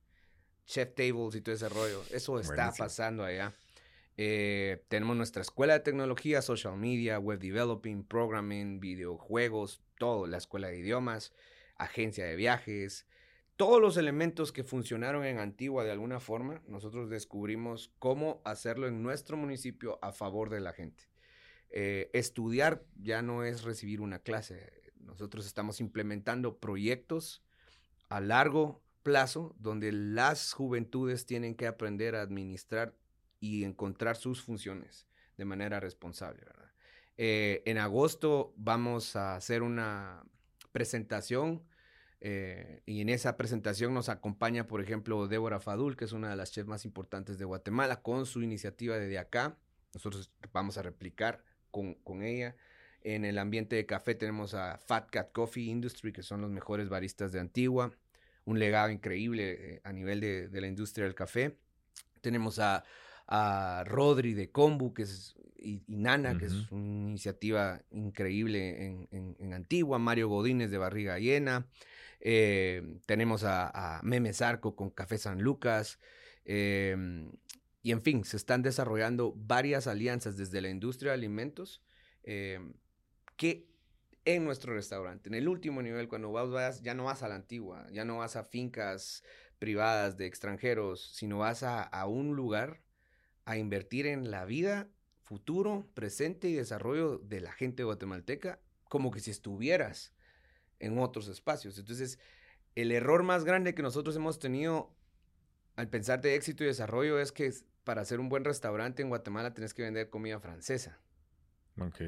Chef 0.65 0.93
Tables 0.95 1.35
y 1.35 1.41
todo 1.41 1.53
ese 1.53 1.67
rollo, 1.69 2.03
eso 2.11 2.39
está 2.39 2.71
pasando 2.71 3.23
allá. 3.23 3.53
Eh, 4.17 4.85
tenemos 4.87 5.17
nuestra 5.17 5.41
escuela 5.41 5.73
de 5.73 5.81
tecnología, 5.81 6.41
social 6.41 6.77
media, 6.77 7.19
web 7.19 7.39
developing, 7.39 8.03
programming, 8.03 8.79
videojuegos, 8.79 9.81
todo, 9.97 10.25
la 10.25 10.37
escuela 10.37 10.69
de 10.69 10.77
idiomas, 10.79 11.33
agencia 11.75 12.25
de 12.25 12.37
viajes, 12.37 13.05
todos 13.57 13.81
los 13.81 13.97
elementos 13.97 14.51
que 14.51 14.63
funcionaron 14.63 15.25
en 15.25 15.39
Antigua 15.39 15.83
de 15.83 15.91
alguna 15.91 16.19
forma, 16.19 16.61
nosotros 16.67 17.09
descubrimos 17.09 17.91
cómo 17.99 18.41
hacerlo 18.45 18.87
en 18.87 19.01
nuestro 19.01 19.37
municipio 19.37 19.97
a 20.01 20.11
favor 20.11 20.49
de 20.49 20.59
la 20.59 20.73
gente. 20.73 21.05
Eh, 21.69 22.09
estudiar 22.13 22.83
ya 22.95 23.21
no 23.21 23.43
es 23.43 23.63
recibir 23.63 24.01
una 24.01 24.19
clase. 24.19 24.93
Nosotros 24.99 25.45
estamos 25.45 25.79
implementando 25.81 26.57
proyectos 26.57 27.43
a 28.09 28.21
largo 28.21 28.81
plazo 29.03 29.55
donde 29.59 29.91
las 29.91 30.53
juventudes 30.53 31.25
tienen 31.25 31.55
que 31.55 31.67
aprender 31.67 32.15
a 32.15 32.21
administrar 32.21 32.95
y 33.39 33.63
encontrar 33.63 34.15
sus 34.15 34.41
funciones 34.41 35.07
de 35.37 35.45
manera 35.45 35.79
responsable. 35.79 36.43
Eh, 37.17 37.61
en 37.65 37.77
agosto 37.77 38.53
vamos 38.57 39.15
a 39.15 39.35
hacer 39.35 39.61
una 39.61 40.23
presentación 40.71 41.63
eh, 42.21 42.81
y 42.85 43.01
en 43.01 43.09
esa 43.09 43.37
presentación 43.37 43.93
nos 43.93 44.09
acompaña, 44.09 44.67
por 44.67 44.81
ejemplo, 44.81 45.27
Débora 45.27 45.59
Fadul, 45.59 45.95
que 45.95 46.05
es 46.05 46.11
una 46.11 46.29
de 46.29 46.35
las 46.35 46.51
chefs 46.51 46.67
más 46.67 46.85
importantes 46.85 47.37
de 47.37 47.45
Guatemala, 47.45 48.01
con 48.01 48.25
su 48.25 48.41
iniciativa 48.41 48.97
de 48.97 49.19
acá. 49.19 49.57
Nosotros 49.93 50.31
vamos 50.51 50.77
a 50.77 50.81
replicar 50.81 51.43
con, 52.03 52.23
ella. 52.23 52.55
En 53.01 53.25
el 53.25 53.37
ambiente 53.37 53.75
de 53.75 53.85
café 53.85 54.15
tenemos 54.15 54.53
a 54.53 54.77
Fat 54.77 55.09
Cat 55.09 55.31
Coffee 55.31 55.65
Industry, 55.65 56.11
que 56.11 56.23
son 56.23 56.41
los 56.41 56.49
mejores 56.49 56.89
baristas 56.89 57.31
de 57.31 57.39
Antigua. 57.39 57.91
Un 58.45 58.59
legado 58.59 58.89
increíble 58.89 59.75
eh, 59.75 59.81
a 59.83 59.91
nivel 59.91 60.21
de, 60.21 60.49
la 60.61 60.67
industria 60.67 61.05
del 61.05 61.15
café. 61.15 61.57
Tenemos 62.21 62.59
a, 62.59 62.83
Rodri 63.85 64.33
de 64.33 64.51
Combu, 64.51 64.93
que 64.93 65.03
es, 65.03 65.35
y, 65.57 65.81
Nana, 65.87 66.37
que 66.37 66.45
es 66.45 66.71
una 66.71 67.09
iniciativa 67.09 67.81
increíble 67.91 69.07
en, 69.11 69.53
Antigua. 69.53 69.97
Mario 69.97 70.29
Godínez 70.29 70.69
de 70.69 70.77
Barriga 70.77 71.17
Llena. 71.17 71.67
Eh, 72.21 72.99
tenemos 73.05 73.43
a, 73.43 73.97
a 73.97 74.01
Meme 74.03 74.31
Zarco 74.33 74.75
con 74.75 74.89
Café 74.91 75.17
San 75.17 75.41
Lucas. 75.41 75.99
Eh, 76.45 76.95
y 77.85 77.91
en 77.91 78.01
fin, 78.01 78.23
se 78.23 78.35
están 78.35 78.63
desarrollando 78.63 79.35
varias 79.37 79.85
alianzas 79.85 80.35
desde 80.37 80.59
la 80.59 80.69
industria 80.69 81.11
de 81.11 81.17
alimentos 81.19 81.83
em, 82.23 82.73
que 83.37 83.69
en 84.25 84.43
nuestro 84.43 84.73
restaurante, 84.73 85.29
en 85.29 85.35
el 85.35 85.47
último 85.47 85.83
nivel, 85.83 86.07
cuando 86.07 86.31
vas, 86.31 86.81
ya 86.81 86.95
no 86.95 87.03
vas 87.03 87.21
a 87.21 87.27
la 87.27 87.35
antigua, 87.35 87.85
ya 87.91 88.03
no 88.03 88.17
vas 88.17 88.37
a 88.37 88.43
fincas 88.43 89.23
privadas 89.59 90.17
de 90.17 90.25
extranjeros, 90.25 91.11
sino 91.13 91.37
vas 91.37 91.61
a, 91.61 91.83
a 91.83 92.07
un 92.07 92.35
lugar 92.35 92.81
a 93.45 93.55
invertir 93.55 94.07
en 94.07 94.31
la 94.31 94.45
vida, 94.45 94.89
futuro, 95.21 95.87
presente 95.93 96.49
y 96.49 96.53
desarrollo 96.53 97.19
de 97.19 97.39
la 97.39 97.51
gente 97.51 97.83
guatemalteca, 97.83 98.59
como 98.89 99.11
que 99.11 99.19
si 99.19 99.29
estuvieras 99.29 100.11
en 100.79 100.97
otros 100.97 101.27
espacios. 101.27 101.77
Entonces, 101.77 102.17
el 102.73 102.91
error 102.91 103.21
más 103.21 103.45
grande 103.45 103.75
que 103.75 103.83
nosotros 103.83 104.15
hemos 104.15 104.39
tenido 104.39 104.91
al 105.75 105.87
pensar 105.87 106.21
de 106.21 106.33
éxito 106.33 106.63
y 106.63 106.67
desarrollo 106.67 107.19
es 107.19 107.31
que 107.31 107.53
para 107.85 108.01
hacer 108.01 108.19
un 108.19 108.27
buen 108.27 108.43
restaurante 108.43 109.01
en 109.01 109.09
Guatemala 109.09 109.53
tienes 109.53 109.73
que 109.73 109.83
vender 109.83 110.09
comida 110.09 110.39
francesa. 110.41 110.99
Ok. 111.79 112.01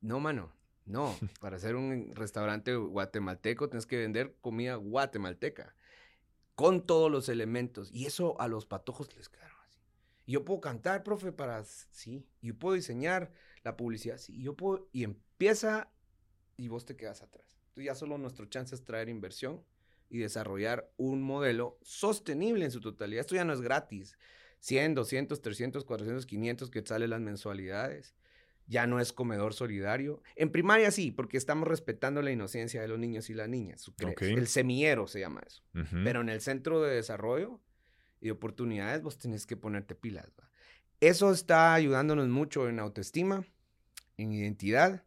No, 0.00 0.20
mano. 0.20 0.52
No, 0.84 1.16
para 1.40 1.56
hacer 1.56 1.74
un 1.74 2.14
restaurante 2.14 2.76
guatemalteco 2.76 3.68
tienes 3.68 3.86
que 3.86 3.96
vender 3.98 4.36
comida 4.40 4.76
guatemalteca. 4.76 5.74
Con 6.54 6.86
todos 6.86 7.10
los 7.10 7.28
elementos. 7.28 7.90
Y 7.92 8.06
eso 8.06 8.40
a 8.40 8.46
los 8.46 8.64
patojos 8.64 9.14
les 9.16 9.28
quedaron 9.28 9.58
así. 9.66 9.80
Y 10.24 10.32
yo 10.32 10.44
puedo 10.44 10.60
cantar, 10.60 11.02
profe, 11.02 11.32
para... 11.32 11.62
Sí. 11.64 12.26
Y 12.40 12.48
yo 12.48 12.58
puedo 12.58 12.76
diseñar 12.76 13.30
la 13.62 13.76
publicidad. 13.76 14.16
Sí. 14.16 14.36
Y 14.36 14.44
yo 14.44 14.54
puedo... 14.54 14.88
Y 14.92 15.04
empieza 15.04 15.90
y 16.56 16.68
vos 16.68 16.86
te 16.86 16.96
quedas 16.96 17.20
atrás. 17.22 17.58
Entonces 17.68 17.84
ya 17.84 17.94
solo 17.94 18.16
nuestro 18.16 18.46
chance 18.46 18.74
es 18.74 18.84
traer 18.84 19.10
inversión 19.10 19.62
y 20.08 20.18
desarrollar 20.18 20.90
un 20.96 21.22
modelo 21.22 21.78
sostenible 21.82 22.64
en 22.64 22.70
su 22.70 22.80
totalidad. 22.80 23.20
Esto 23.20 23.34
ya 23.34 23.44
no 23.44 23.52
es 23.52 23.60
gratis. 23.60 24.16
100, 24.66 24.96
200, 24.96 25.40
300, 25.40 25.84
400, 25.84 26.26
500 26.26 26.70
que 26.70 26.82
salen 26.84 27.10
las 27.10 27.20
mensualidades. 27.20 28.16
ya 28.68 28.88
no 28.88 28.98
es 28.98 29.12
comedor 29.12 29.54
solidario. 29.54 30.20
En 30.34 30.50
primaria 30.50 30.90
sí, 30.90 31.12
porque 31.12 31.36
estamos 31.36 31.68
respetando 31.68 32.20
la 32.20 32.32
inocencia 32.32 32.82
de 32.82 32.88
los 32.88 32.98
niños 32.98 33.30
y 33.30 33.34
las 33.34 33.48
niñas. 33.48 33.92
El 34.18 34.48
semillero 34.48 35.06
se 35.06 35.20
llama 35.20 35.40
eso. 35.46 35.62
Pero 36.02 36.20
en 36.20 36.28
el 36.28 36.40
centro 36.40 36.82
de 36.82 36.96
desarrollo 36.96 37.60
y 38.20 38.30
oportunidades 38.30 39.02
vos 39.02 39.18
tenés 39.18 39.46
que 39.46 39.56
ponerte 39.56 39.94
pilas. 39.94 40.26
Eso 40.98 41.30
está 41.30 41.74
ayudándonos 41.74 42.26
mucho 42.26 42.68
en 42.68 42.80
autoestima, 42.80 43.46
en 44.16 44.32
identidad 44.32 45.04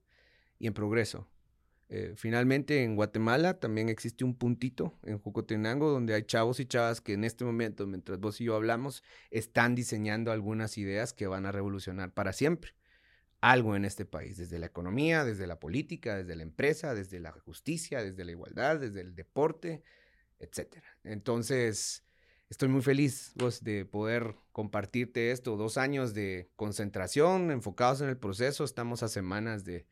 y 0.57 0.67
en 0.67 0.73
progreso. 0.73 1.27
Eh, 1.91 2.13
finalmente, 2.15 2.83
en 2.83 2.95
Guatemala 2.95 3.59
también 3.59 3.89
existe 3.89 4.23
un 4.23 4.35
puntito 4.35 4.93
en 5.03 5.17
Jocotenango 5.17 5.89
donde 5.89 6.13
hay 6.13 6.23
chavos 6.23 6.59
y 6.59 6.67
chavas 6.67 7.01
que 7.01 7.13
en 7.13 7.23
este 7.23 7.43
momento, 7.45 7.87
mientras 7.87 8.19
vos 8.19 8.39
y 8.39 8.45
yo 8.45 8.55
hablamos, 8.55 9.03
están 9.31 9.73
diseñando 9.73 10.31
algunas 10.31 10.77
ideas 10.77 11.13
que 11.13 11.25
van 11.25 11.47
a 11.47 11.51
revolucionar 11.51 12.13
para 12.13 12.31
siempre 12.31 12.75
algo 13.41 13.75
en 13.75 13.85
este 13.85 14.05
país, 14.05 14.37
desde 14.37 14.59
la 14.59 14.67
economía, 14.67 15.23
desde 15.23 15.47
la 15.47 15.59
política, 15.59 16.17
desde 16.17 16.35
la 16.35 16.43
empresa, 16.43 16.93
desde 16.93 17.19
la 17.19 17.31
justicia, 17.31 18.03
desde 18.03 18.25
la 18.25 18.31
igualdad, 18.31 18.79
desde 18.79 19.01
el 19.01 19.15
deporte, 19.15 19.81
etc. 20.39 20.83
Entonces, 21.03 22.03
estoy 22.49 22.67
muy 22.67 22.81
feliz 22.81 23.31
vos, 23.35 23.63
de 23.63 23.85
poder 23.85 24.35
compartirte 24.51 25.31
esto. 25.31 25.55
Dos 25.55 25.77
años 25.77 26.13
de 26.13 26.51
concentración, 26.55 27.49
enfocados 27.49 28.01
en 28.01 28.09
el 28.09 28.17
proceso. 28.17 28.63
Estamos 28.63 29.03
a 29.03 29.07
semanas 29.07 29.63
de 29.63 29.87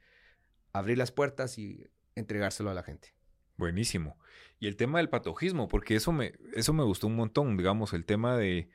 abrir 0.77 0.97
las 0.97 1.11
puertas 1.11 1.57
y 1.57 1.87
entregárselo 2.15 2.69
a 2.69 2.73
la 2.73 2.83
gente. 2.83 3.13
Buenísimo. 3.57 4.17
Y 4.59 4.67
el 4.67 4.75
tema 4.75 4.99
del 4.99 5.09
patojismo, 5.09 5.67
porque 5.67 5.95
eso 5.95 6.11
me, 6.11 6.33
eso 6.53 6.73
me 6.73 6.83
gustó 6.83 7.07
un 7.07 7.15
montón, 7.15 7.57
digamos, 7.57 7.93
el 7.93 8.05
tema 8.05 8.37
de, 8.37 8.69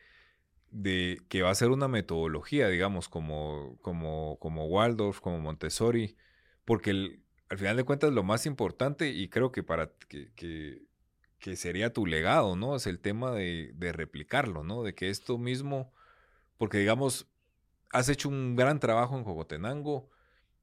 de 0.70 1.20
que 1.28 1.42
va 1.42 1.50
a 1.50 1.54
ser 1.54 1.70
una 1.70 1.88
metodología, 1.88 2.68
digamos, 2.68 3.08
como, 3.08 3.78
como, 3.82 4.38
como 4.38 4.66
Waldorf, 4.66 5.20
como 5.20 5.38
Montessori, 5.38 6.16
porque 6.64 7.20
al 7.48 7.58
final 7.58 7.76
de 7.76 7.84
cuentas 7.84 8.12
lo 8.12 8.22
más 8.22 8.46
importante, 8.46 9.10
y 9.10 9.28
creo 9.28 9.52
que 9.52 9.62
para 9.62 9.90
que, 10.08 10.32
que, 10.34 11.56
sería 11.56 11.92
tu 11.92 12.06
legado, 12.06 12.56
¿no? 12.56 12.76
Es 12.76 12.86
el 12.86 13.00
tema 13.00 13.32
de, 13.32 13.72
de, 13.74 13.92
replicarlo, 13.92 14.62
¿no? 14.62 14.82
De 14.82 14.94
que 14.94 15.10
esto 15.10 15.38
mismo, 15.38 15.92
porque 16.56 16.78
digamos, 16.78 17.28
has 17.90 18.08
hecho 18.08 18.28
un 18.28 18.56
gran 18.56 18.78
trabajo 18.80 19.18
en 19.18 19.24
Jogotenango, 19.24 20.08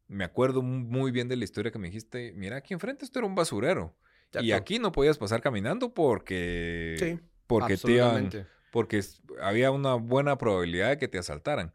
me 0.10 0.26
acuerdo 0.26 0.62
muy 0.62 1.12
bien 1.12 1.30
de 1.30 1.38
la 1.38 1.46
historia 1.46 1.72
que 1.72 1.80
me 1.80 1.88
dijiste, 1.88 2.34
mira, 2.36 2.58
aquí 2.58 2.74
enfrente 2.74 3.06
esto 3.06 3.20
era 3.20 3.28
un 3.28 3.36
basurero. 3.36 3.96
Y 4.42 4.52
aquí 4.52 4.80
no 4.80 4.92
podías 4.92 5.18
pasar 5.18 5.42
caminando 5.42 5.94
porque... 5.94 6.98
Sí, 7.00 7.20
porque 7.48 7.78
te 7.78 8.46
porque 8.72 9.04
había 9.42 9.72
una 9.72 9.96
buena 9.96 10.38
probabilidad 10.38 10.90
de 10.90 10.98
que 10.98 11.08
te 11.08 11.18
asaltaran. 11.18 11.74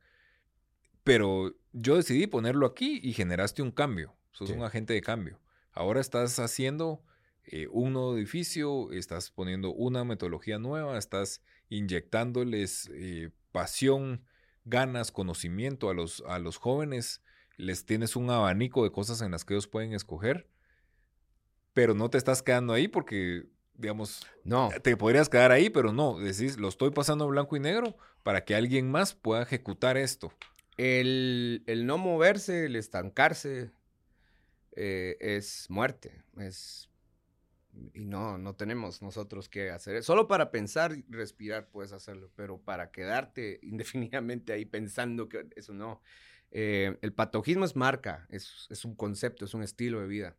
Pero 1.03 1.57
yo 1.73 1.97
decidí 1.97 2.27
ponerlo 2.27 2.67
aquí 2.67 3.01
y 3.03 3.13
generaste 3.13 3.63
un 3.63 3.73
cambio. 3.73 4.15
Sos 4.31 4.51
un 4.51 4.63
agente 4.63 4.93
de 4.93 5.01
cambio. 5.01 5.41
Ahora 5.73 6.01
estás 6.01 6.39
haciendo 6.39 7.03
eh, 7.45 7.67
un 7.71 7.93
nuevo 7.93 8.17
edificio, 8.17 8.93
estás 8.93 9.31
poniendo 9.31 9.73
una 9.73 10.05
metodología 10.05 10.59
nueva, 10.59 10.97
estás 10.97 11.43
inyectándoles 11.69 12.91
eh, 12.95 13.31
pasión, 13.53 14.23
ganas, 14.65 15.11
conocimiento 15.11 15.91
a 15.91 15.95
los, 15.95 16.23
a 16.29 16.39
los 16.39 16.57
jóvenes, 16.57 17.21
les 17.57 17.85
tienes 17.85 18.17
un 18.17 18.31
abanico 18.31 18.85
de 18.85 18.91
cosas 18.91 19.21
en 19.21 19.31
las 19.31 19.45
que 19.45 19.55
ellos 19.55 19.69
pueden 19.69 19.93
escoger, 19.93 20.49
pero 21.73 21.95
no 21.95 22.11
te 22.11 22.19
estás 22.19 22.43
quedando 22.43 22.73
ahí 22.73 22.89
porque 22.89 23.47
digamos, 23.77 24.27
no. 24.45 24.71
te 24.83 24.97
podrías 24.97 25.29
quedar 25.29 25.53
ahí, 25.53 25.71
pero 25.71 25.93
no, 25.93 26.19
decís, 26.19 26.59
lo 26.59 26.69
estoy 26.69 26.91
pasando 26.91 27.27
blanco 27.27 27.57
y 27.57 27.61
negro 27.61 27.97
para 28.23 28.45
que 28.45 28.55
alguien 28.55 28.91
más 28.91 29.15
pueda 29.15 29.43
ejecutar 29.43 29.97
esto. 29.97 30.33
El, 30.77 31.63
no 31.85 31.99
moverse, 31.99 32.67
el 32.67 32.77
estancarse, 32.77 33.71
eh, 34.77 35.17
es 35.21 35.67
muerte, 35.69 36.23
es... 36.39 36.89
Y 37.93 38.05
no, 38.05 38.39
no 38.39 38.55
tenemos 38.55 39.03
nosotros 39.03 39.49
que 39.49 39.71
hacer. 39.73 40.05
Solo 40.05 40.29
para 40.29 40.53
pensar 40.53 40.97
y 40.97 41.05
respirar 41.09 41.67
puedes 41.71 41.93
hacerlo, 41.93 42.31
pero 42.37 42.59
para 42.59 42.93
quedarte 42.93 43.59
indefinidamente 43.65 44.53
ahí 44.53 44.65
pensando 44.65 45.29
que 45.29 45.49
eso 45.57 45.75
no. 45.75 46.01
Eh, 46.57 46.97
el 47.03 47.13
patojismo 47.13 47.65
es 47.65 47.75
marca, 47.75 48.27
es, 48.31 48.85
un 48.85 48.95
concepto, 48.95 49.45
es 49.45 49.55
un 49.55 49.63
estilo 49.63 50.01
de 50.01 50.07
vida 50.07 50.37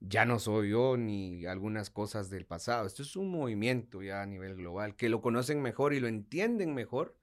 ya 0.00 0.24
no 0.24 0.38
soy 0.38 0.70
yo 0.70 0.96
ni 0.96 1.44
algunas 1.44 1.90
cosas 1.90 2.30
del 2.30 2.46
pasado. 2.46 2.86
Esto 2.86 3.02
es 3.02 3.16
un 3.16 3.30
movimiento 3.30 4.02
ya 4.02 4.22
a 4.22 4.26
nivel 4.26 4.56
global, 4.56 4.96
que 4.96 5.10
lo 5.10 5.20
conocen 5.20 5.60
mejor 5.60 5.92
y 5.92 6.00
lo 6.00 6.08
entienden 6.08 6.74
mejor 6.74 7.16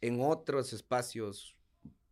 en 0.00 0.20
otros 0.20 0.72
espacios 0.72 1.54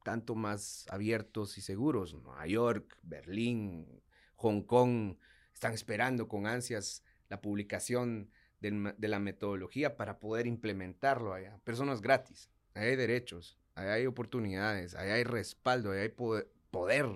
tanto 0.04 0.34
más 0.34 0.86
abiertos 0.90 1.58
y 1.58 1.60
seguros. 1.60 2.14
Nueva 2.14 2.46
York, 2.46 2.96
Berlín, 3.02 4.02
Hong 4.36 4.62
Kong, 4.62 5.16
están 5.52 5.72
esperando 5.72 6.28
con 6.28 6.46
ansias 6.46 7.02
la 7.28 7.40
publicación 7.40 8.30
de 8.60 9.08
la 9.08 9.18
metodología 9.18 9.96
para 9.96 10.20
poder 10.20 10.46
implementarlo 10.46 11.34
allá. 11.34 11.58
Es 11.66 12.00
gratis. 12.00 12.48
hay 12.74 12.94
derechos, 12.94 13.58
hay 13.74 14.06
oportunidades, 14.06 14.94
hay 14.94 15.24
respaldo, 15.24 15.92
hay 15.92 16.10
poder, 16.70 17.06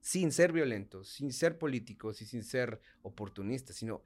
sin 0.00 0.32
ser 0.32 0.52
violentos, 0.52 1.08
sin 1.08 1.32
ser 1.32 1.58
políticos 1.58 2.22
y 2.22 2.26
sin 2.26 2.42
ser 2.42 2.80
oportunistas, 3.02 3.76
sino 3.76 4.02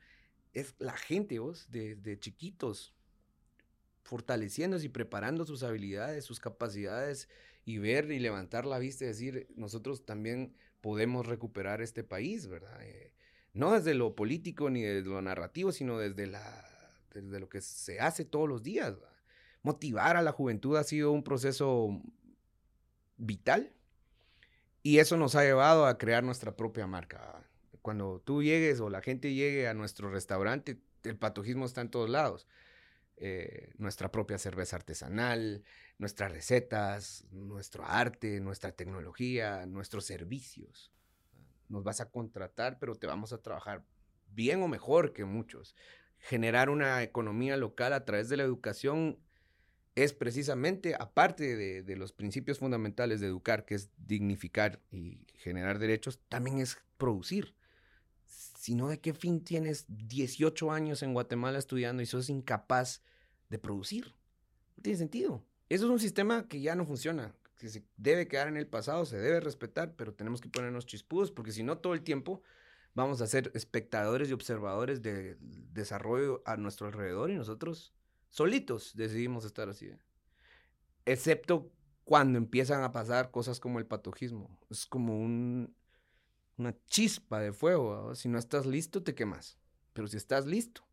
es 0.52 0.74
la 0.78 0.96
gente, 0.96 1.38
vos, 1.38 1.70
de, 1.70 2.18
chiquitos, 2.20 2.94
fortaleciéndose 4.02 4.86
y 4.86 4.88
preparando 4.88 5.44
sus 5.44 5.62
habilidades, 5.62 6.24
sus 6.24 6.40
capacidades 6.40 7.28
y 7.64 7.78
ver 7.78 8.10
y 8.10 8.18
levantar 8.18 8.66
la 8.66 8.78
vista 8.78 9.04
y 9.04 9.08
decir, 9.08 9.48
nosotros 9.56 10.04
también 10.04 10.54
podemos 10.80 11.26
recuperar 11.26 11.80
este 11.80 12.04
país, 12.04 12.46
¿verdad? 12.46 12.82
Eh, 12.82 13.12
no 13.52 13.72
desde 13.72 13.94
lo 13.94 14.14
político 14.14 14.68
ni 14.68 14.82
desde 14.82 15.08
lo 15.08 15.22
narrativo, 15.22 15.72
sino 15.72 15.98
desde, 15.98 16.30
desde 17.14 17.40
lo 17.40 17.48
que 17.48 17.60
se 17.60 18.00
hace 18.00 18.24
todos 18.24 18.48
los 18.48 18.62
días. 18.62 18.94
Motivar 19.64 20.18
a 20.18 20.22
la 20.22 20.30
juventud 20.30 20.76
ha 20.76 20.84
sido 20.84 21.10
un 21.10 21.24
proceso 21.24 22.02
vital 23.16 23.72
y 24.82 24.98
eso 24.98 25.16
nos 25.16 25.34
ha 25.36 25.42
llevado 25.42 25.86
a 25.86 25.96
crear 25.96 26.22
nuestra 26.22 26.54
propia 26.54 26.86
marca. 26.86 27.48
Cuando 27.80 28.20
tú 28.20 28.42
llegues 28.42 28.78
o 28.80 28.90
la 28.90 29.00
gente 29.00 29.32
llegue 29.32 29.66
a 29.66 29.72
nuestro 29.72 30.10
restaurante, 30.10 30.82
el 31.02 31.16
patojismo 31.16 31.64
está 31.64 31.80
en 31.80 31.88
todos 31.88 32.10
lados. 32.10 32.46
Eh, 33.16 33.72
nuestra 33.78 34.12
propia 34.12 34.36
cerveza 34.36 34.76
artesanal, 34.76 35.64
nuestras 35.96 36.30
recetas, 36.30 37.24
nuestro 37.30 37.86
arte, 37.86 38.40
nuestra 38.40 38.72
tecnología, 38.72 39.64
nuestros 39.64 40.04
servicios. 40.04 40.92
Nos 41.70 41.84
vas 41.84 42.02
a 42.02 42.10
contratar, 42.10 42.78
pero 42.78 42.96
te 42.96 43.06
vamos 43.06 43.32
a 43.32 43.40
trabajar 43.40 43.82
bien 44.28 44.62
o 44.62 44.68
mejor 44.68 45.14
que 45.14 45.24
muchos. 45.24 45.74
Generar 46.18 46.68
una 46.68 47.02
economía 47.02 47.56
local 47.56 47.94
a 47.94 48.04
través 48.04 48.28
de 48.28 48.36
la 48.36 48.42
educación 48.42 49.18
es 49.94 50.12
precisamente, 50.12 50.94
aparte 50.98 51.56
de, 51.56 51.96
los 51.96 52.12
principios 52.12 52.58
fundamentales 52.58 53.20
de 53.20 53.28
educar, 53.28 53.64
que 53.64 53.76
es 53.76 53.90
dignificar 53.96 54.80
y 54.90 55.26
generar 55.34 55.78
derechos, 55.78 56.18
también 56.28 56.58
es 56.58 56.78
producir. 56.96 57.54
Si 58.26 58.74
no, 58.74 58.88
¿de 58.88 58.98
qué 58.98 59.14
fin 59.14 59.44
tienes 59.44 59.84
18 59.88 60.72
años 60.72 61.02
en 61.02 61.12
Guatemala 61.12 61.58
estudiando 61.58 62.02
y 62.02 62.06
sos 62.06 62.28
incapaz 62.28 63.02
de 63.50 63.58
producir? 63.58 64.14
No 64.76 64.82
tiene 64.82 64.98
sentido. 64.98 65.44
Eso 65.68 65.84
es 65.84 65.90
un 65.90 66.00
sistema 66.00 66.48
que 66.48 66.60
ya 66.60 66.74
no 66.74 66.84
funciona, 66.86 67.34
que 67.58 67.68
se 67.68 67.84
debe 67.96 68.26
quedar 68.26 68.48
en 68.48 68.56
el 68.56 68.66
pasado, 68.66 69.06
se 69.06 69.18
debe 69.18 69.38
respetar, 69.40 69.94
pero 69.94 70.12
tenemos 70.12 70.40
que 70.40 70.48
ponernos 70.48 70.86
chispudos, 70.86 71.30
porque 71.30 71.52
si 71.52 71.62
no, 71.62 71.78
todo 71.78 71.94
el 71.94 72.02
tiempo 72.02 72.42
vamos 72.94 73.20
a 73.20 73.26
ser 73.28 73.52
espectadores 73.54 74.28
y 74.28 74.32
observadores 74.32 75.02
del 75.02 75.38
desarrollo 75.72 76.42
a 76.46 76.56
nuestro 76.56 76.88
alrededor 76.88 77.30
y 77.30 77.34
nosotros 77.34 77.94
solitos 78.34 78.96
decidimos 78.96 79.44
estar 79.44 79.68
así. 79.68 79.88
Excepto 81.04 81.70
cuando 82.02 82.36
empiezan 82.36 82.82
a 82.82 82.90
pasar 82.90 83.30
cosas 83.30 83.60
como 83.60 83.78
el 83.78 83.86
patojismo. 83.86 84.58
Es 84.70 84.86
como 84.86 85.16
un, 85.16 85.76
una 86.56 86.74
chispa 86.86 87.38
de 87.38 87.52
fuego. 87.52 88.12
Si 88.16 88.28
no 88.28 88.38
estás 88.38 88.66
listo, 88.66 89.04
te 89.04 89.14
quemas. 89.14 89.56
Pero 89.92 90.08
si 90.08 90.16
estás 90.16 90.46
listo, 90.46 90.84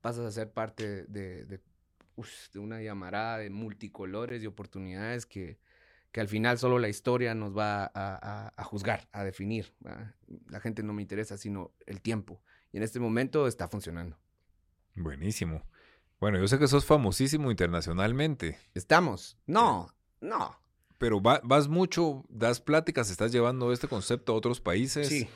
pasas 0.00 0.24
a 0.24 0.30
ser 0.30 0.50
parte 0.50 1.04
de, 1.04 1.60
una 2.54 2.80
llamarada 2.80 3.38
de 3.38 3.50
multicolores 3.50 4.42
y 4.42 4.46
oportunidades 4.46 5.26
que, 5.26 5.60
al 6.14 6.28
final 6.28 6.58
solo 6.58 6.78
la 6.78 6.88
historia 6.88 7.34
nos 7.34 7.56
va 7.56 7.90
a 7.94 8.64
juzgar, 8.64 9.08
a 9.12 9.24
definir. 9.24 9.74
La 10.48 10.60
gente 10.60 10.82
no 10.82 10.94
me 10.94 11.02
interesa, 11.02 11.36
sino 11.36 11.74
el 11.84 12.00
tiempo. 12.00 12.40
Y 12.72 12.78
en 12.78 12.82
este 12.82 12.98
momento 12.98 13.46
está 13.46 13.68
funcionando. 13.68 14.18
Buenísimo. 14.94 15.62
Bueno, 16.22 16.38
yo 16.38 16.46
sé 16.46 16.56
que 16.56 16.68
sos 16.68 16.84
famosísimo 16.84 17.50
internacionalmente. 17.50 18.56
Estamos. 18.74 19.36
No, 19.44 19.92
no. 20.20 20.56
Pero 20.98 21.20
vas 21.20 21.66
mucho, 21.66 22.24
das 22.28 22.60
pláticas, 22.60 23.10
estás 23.10 23.32
llevando 23.32 23.72
este 23.72 23.88
concepto 23.88 24.32
a 24.32 24.36
otros 24.36 24.60
países. 24.60 25.08
Sí. 25.08 25.28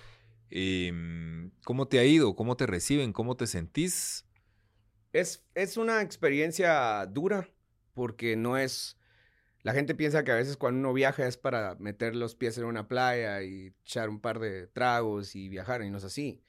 Em, 0.49 1.51
¿Cómo 1.65 1.89
te 1.89 1.99
ha 1.99 2.05
ido? 2.05 2.37
¿Cómo 2.37 2.57
te 2.57 2.67
reciben? 2.67 3.13
¿Cómo 3.13 3.37
te 3.37 3.49
sentís? 3.49 4.27
Es, 5.13 5.45
es 5.57 5.77
una 5.77 6.03
experiencia 6.03 7.05
dura 7.07 7.51
porque 7.93 8.37
no 8.37 8.57
es 8.57 8.97
La 9.65 9.73
gente 9.73 9.97
piensa 9.97 10.23
que 10.23 10.31
a 10.31 10.37
veces 10.37 10.57
cuando 10.57 10.79
uno 10.79 10.93
viaja 10.93 11.27
es 11.27 11.37
para 11.37 11.75
meter 11.81 12.15
los 12.15 12.37
pies 12.37 12.59
en 12.59 12.65
una 12.65 12.87
playa 12.87 13.43
y 13.43 13.75
echar 13.83 14.09
un 14.09 14.21
par 14.21 14.39
de 14.39 14.69
tragos 14.69 15.35
y 15.35 15.49
viajar, 15.49 15.83
y 15.83 15.91
no 15.91 15.99
es 15.99 16.05
así. 16.05 16.45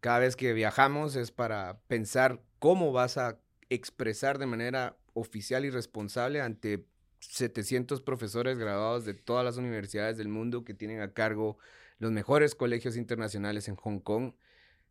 Cada 0.00 0.18
vez 0.18 0.34
que 0.34 0.54
viajamos 0.54 1.14
es 1.14 1.30
para 1.30 1.78
pensar 1.86 2.42
cómo 2.58 2.90
vas 2.90 3.16
a 3.16 3.38
expresar 3.70 4.38
de 4.38 4.46
manera 4.46 4.96
oficial 5.14 5.64
y 5.64 5.70
responsable 5.70 6.40
ante 6.40 6.86
700 7.20 8.02
profesores 8.02 8.58
graduados 8.58 9.04
de 9.04 9.14
todas 9.14 9.44
las 9.44 9.56
universidades 9.56 10.16
del 10.16 10.28
mundo 10.28 10.64
que 10.64 10.74
tienen 10.74 11.00
a 11.00 11.12
cargo 11.12 11.58
los 11.98 12.12
mejores 12.12 12.54
colegios 12.54 12.96
internacionales 12.96 13.68
en 13.68 13.76
Hong 13.76 14.00
Kong. 14.00 14.34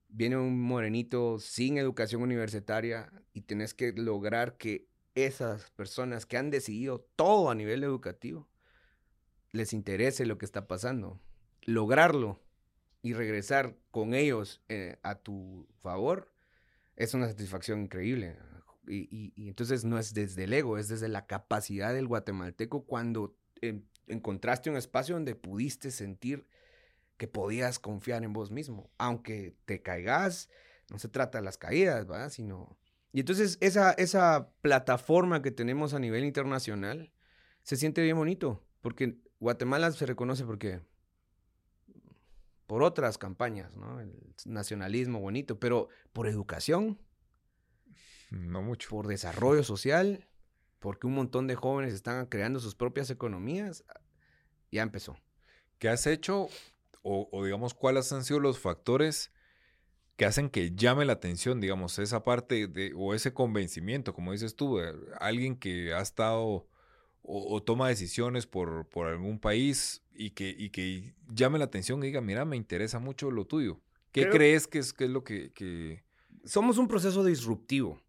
Viene 0.09 0.37
un 0.37 0.61
morenito 0.61 1.39
sin 1.39 1.77
educación 1.77 2.21
universitaria 2.21 3.11
y 3.33 3.41
tenés 3.41 3.73
que 3.73 3.93
lograr 3.93 4.57
que 4.57 4.87
esas 5.13 5.71
personas 5.71 6.25
que 6.25 6.37
han 6.37 6.49
decidido 6.49 7.07
todo 7.15 7.49
a 7.49 7.55
nivel 7.55 7.83
educativo 7.83 8.49
les 9.51 9.71
interese 9.73 10.25
lo 10.25 10.37
que 10.37 10.45
está 10.45 10.67
pasando. 10.67 11.19
Lograrlo 11.63 12.41
y 13.01 13.13
regresar 13.13 13.77
con 13.91 14.13
ellos 14.13 14.61
eh, 14.67 14.97
a 15.03 15.15
tu 15.15 15.67
favor 15.81 16.31
es 16.95 17.13
una 17.13 17.27
satisfacción 17.27 17.81
increíble. 17.81 18.37
Y, 18.87 19.33
entonces 19.47 19.83
no 19.85 19.97
es 19.97 20.13
desde 20.13 20.45
el 20.45 20.53
ego, 20.53 20.77
es 20.77 20.87
desde 20.87 21.07
la 21.07 21.25
capacidad 21.25 21.93
del 21.93 22.07
guatemalteco 22.07 22.85
cuando 22.85 23.35
encontraste 24.07 24.69
un 24.69 24.77
espacio 24.77 25.15
donde 25.15 25.35
pudiste 25.35 25.91
sentir 25.91 26.47
que 27.17 27.27
podías 27.27 27.79
confiar 27.79 28.23
en 28.23 28.33
vos 28.33 28.51
mismo. 28.51 28.89
Aunque 28.97 29.55
te 29.65 29.81
caigas, 29.81 30.49
no 30.89 30.99
se 30.99 31.07
trata 31.07 31.39
de 31.39 31.45
las 31.45 31.57
caídas, 31.57 32.05
¿verdad? 32.05 32.29
Sino... 32.29 32.77
Y 33.11 33.21
entonces 33.21 33.57
esa, 33.61 33.93
esa 33.93 34.49
plataforma 34.61 35.41
que 35.41 35.51
tenemos 35.51 35.93
a 35.93 35.99
nivel 35.99 36.25
internacional 36.25 37.13
se 37.63 37.77
siente 37.77 38.03
bien 38.03 38.17
bonito, 38.17 38.61
porque 38.81 39.17
Guatemala 39.39 39.91
se 39.91 40.05
reconoce 40.05 40.43
porque 40.43 40.81
por 42.67 42.83
otras 42.83 43.17
campañas, 43.17 43.75
¿no? 43.75 43.99
El 43.99 44.13
nacionalismo 44.45 45.19
bonito, 45.19 45.59
pero 45.59 45.89
por 46.13 46.27
educación. 46.27 46.99
No 48.29 48.61
mucho. 48.61 48.89
Por 48.89 49.07
desarrollo 49.07 49.63
social, 49.63 50.27
porque 50.79 51.07
un 51.07 51.13
montón 51.13 51.47
de 51.47 51.55
jóvenes 51.55 51.93
están 51.93 52.25
creando 52.27 52.59
sus 52.59 52.75
propias 52.75 53.09
economías, 53.09 53.83
ya 54.71 54.81
empezó. 54.81 55.17
¿Qué 55.79 55.89
has 55.89 56.07
hecho 56.07 56.49
o, 57.07 57.45
digamos, 57.45 57.75
cuáles 57.75 58.11
han 58.11 58.23
sido 58.23 58.39
los 58.39 58.57
factores 58.57 59.31
que 60.15 60.25
hacen 60.25 60.49
que 60.49 60.73
llame 60.75 61.05
la 61.05 61.13
atención, 61.13 61.61
digamos, 61.61 61.99
esa 61.99 62.23
parte 62.23 62.67
de, 62.67 62.93
o 62.95 63.13
ese 63.13 63.31
convencimiento, 63.31 64.13
como 64.13 64.31
dices 64.31 64.55
tú, 64.55 64.79
alguien 65.19 65.55
que 65.55 65.93
ha 65.93 66.01
estado 66.01 66.67
o, 67.21 67.63
toma 67.63 67.89
decisiones 67.89 68.47
por, 68.47 68.87
por, 68.87 69.07
algún 69.07 69.39
país 69.39 70.03
y 70.13 70.31
que, 70.31 70.55
y 70.57 70.69
que 70.69 71.13
llame 71.27 71.59
la 71.59 71.65
atención 71.65 72.01
y 72.01 72.07
diga, 72.07 72.21
mira, 72.21 72.45
me 72.45 72.55
interesa 72.55 72.99
mucho 72.99 73.29
lo 73.29 73.45
tuyo. 73.45 73.81
¿Qué 74.11 74.29
crees 74.29 74.67
que 74.67 74.79
es, 74.79 74.93
que 74.93 75.05
es 75.05 75.09
lo 75.09 75.23
que, 75.23 75.51
que... 75.51 76.03
Somos 76.43 76.77
un 76.77 76.87
proceso 76.87 77.23
disruptivo. 77.23 78.01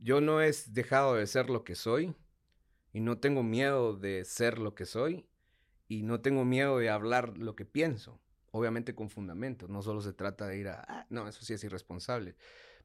Yo 0.00 0.20
no 0.20 0.42
he 0.42 0.52
dejado 0.68 1.14
de 1.14 1.26
ser 1.26 1.50
lo 1.50 1.64
que 1.64 1.74
soy 1.74 2.14
y 2.92 3.00
no 3.00 3.18
tengo 3.18 3.42
miedo 3.42 3.96
de 3.96 4.24
ser 4.24 4.58
lo 4.58 4.74
que 4.74 4.86
soy 4.86 5.26
y 5.88 6.02
no 6.02 6.20
tengo 6.20 6.44
miedo 6.44 6.78
de 6.78 6.90
hablar 6.90 7.38
lo 7.38 7.56
que 7.56 7.64
pienso, 7.64 8.20
obviamente 8.50 8.94
con 8.94 9.10
fundamentos, 9.10 9.70
no 9.70 9.82
solo 9.82 10.00
se 10.00 10.12
trata 10.12 10.46
de 10.46 10.58
ir 10.58 10.68
a, 10.68 10.84
ah, 10.86 11.06
no, 11.10 11.26
eso 11.26 11.42
sí 11.44 11.54
es 11.54 11.64
irresponsable, 11.64 12.36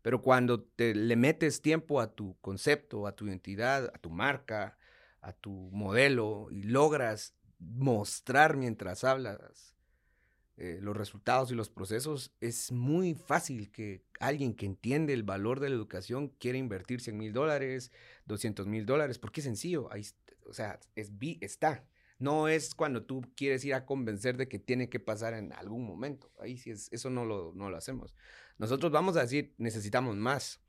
pero 0.01 0.21
cuando 0.21 0.63
te 0.63 0.95
le 0.95 1.15
metes 1.15 1.61
tiempo 1.61 1.99
a 1.99 2.13
tu 2.13 2.37
concepto, 2.41 3.07
a 3.07 3.15
tu 3.15 3.27
identidad, 3.27 3.91
a 3.93 3.97
tu 3.97 4.09
marca, 4.09 4.77
a 5.21 5.33
tu 5.33 5.51
modelo 5.71 6.47
y 6.51 6.63
logras 6.63 7.35
mostrar 7.59 8.57
mientras 8.57 9.03
hablas 9.03 9.73
eh, 10.55 10.77
los 10.81 10.95
resultados 10.95 11.51
y 11.51 11.55
los 11.55 11.69
procesos, 11.69 12.31
es 12.39 12.71
muy 12.71 13.15
fácil 13.15 13.71
que 13.71 14.03
alguien 14.19 14.53
que 14.53 14.67
entiende 14.67 15.13
el 15.13 15.23
valor 15.23 15.59
de 15.59 15.69
la 15.69 15.75
educación 15.75 16.29
quiera 16.39 16.59
invertir 16.59 17.01
100 17.01 17.17
mil 17.17 17.33
dólares, 17.33 17.91
200 18.25 18.67
mil 18.67 18.85
dólares, 18.85 19.17
porque 19.17 19.41
es 19.41 19.45
sencillo, 19.45 19.91
ahí, 19.91 20.03
o 20.45 20.53
sea, 20.53 20.79
es, 20.95 21.11
está. 21.41 21.85
No 22.19 22.47
es 22.47 22.75
cuando 22.75 23.03
tú 23.03 23.21
quieres 23.35 23.65
ir 23.65 23.73
a 23.73 23.85
convencer 23.85 24.37
de 24.37 24.47
que 24.47 24.59
tiene 24.59 24.89
que 24.89 24.99
pasar 24.99 25.33
en 25.33 25.51
algún 25.53 25.85
momento. 25.85 26.31
Ahí 26.39 26.57
sí 26.57 26.69
es, 26.69 26.87
eso 26.93 27.09
no 27.09 27.25
lo, 27.25 27.51
no 27.55 27.69
lo 27.69 27.75
hacemos. 27.75 28.15
Nosotros 28.59 28.91
vamos 28.91 29.17
a 29.17 29.21
decir, 29.21 29.55
necesitamos 29.57 30.15
más. 30.15 30.61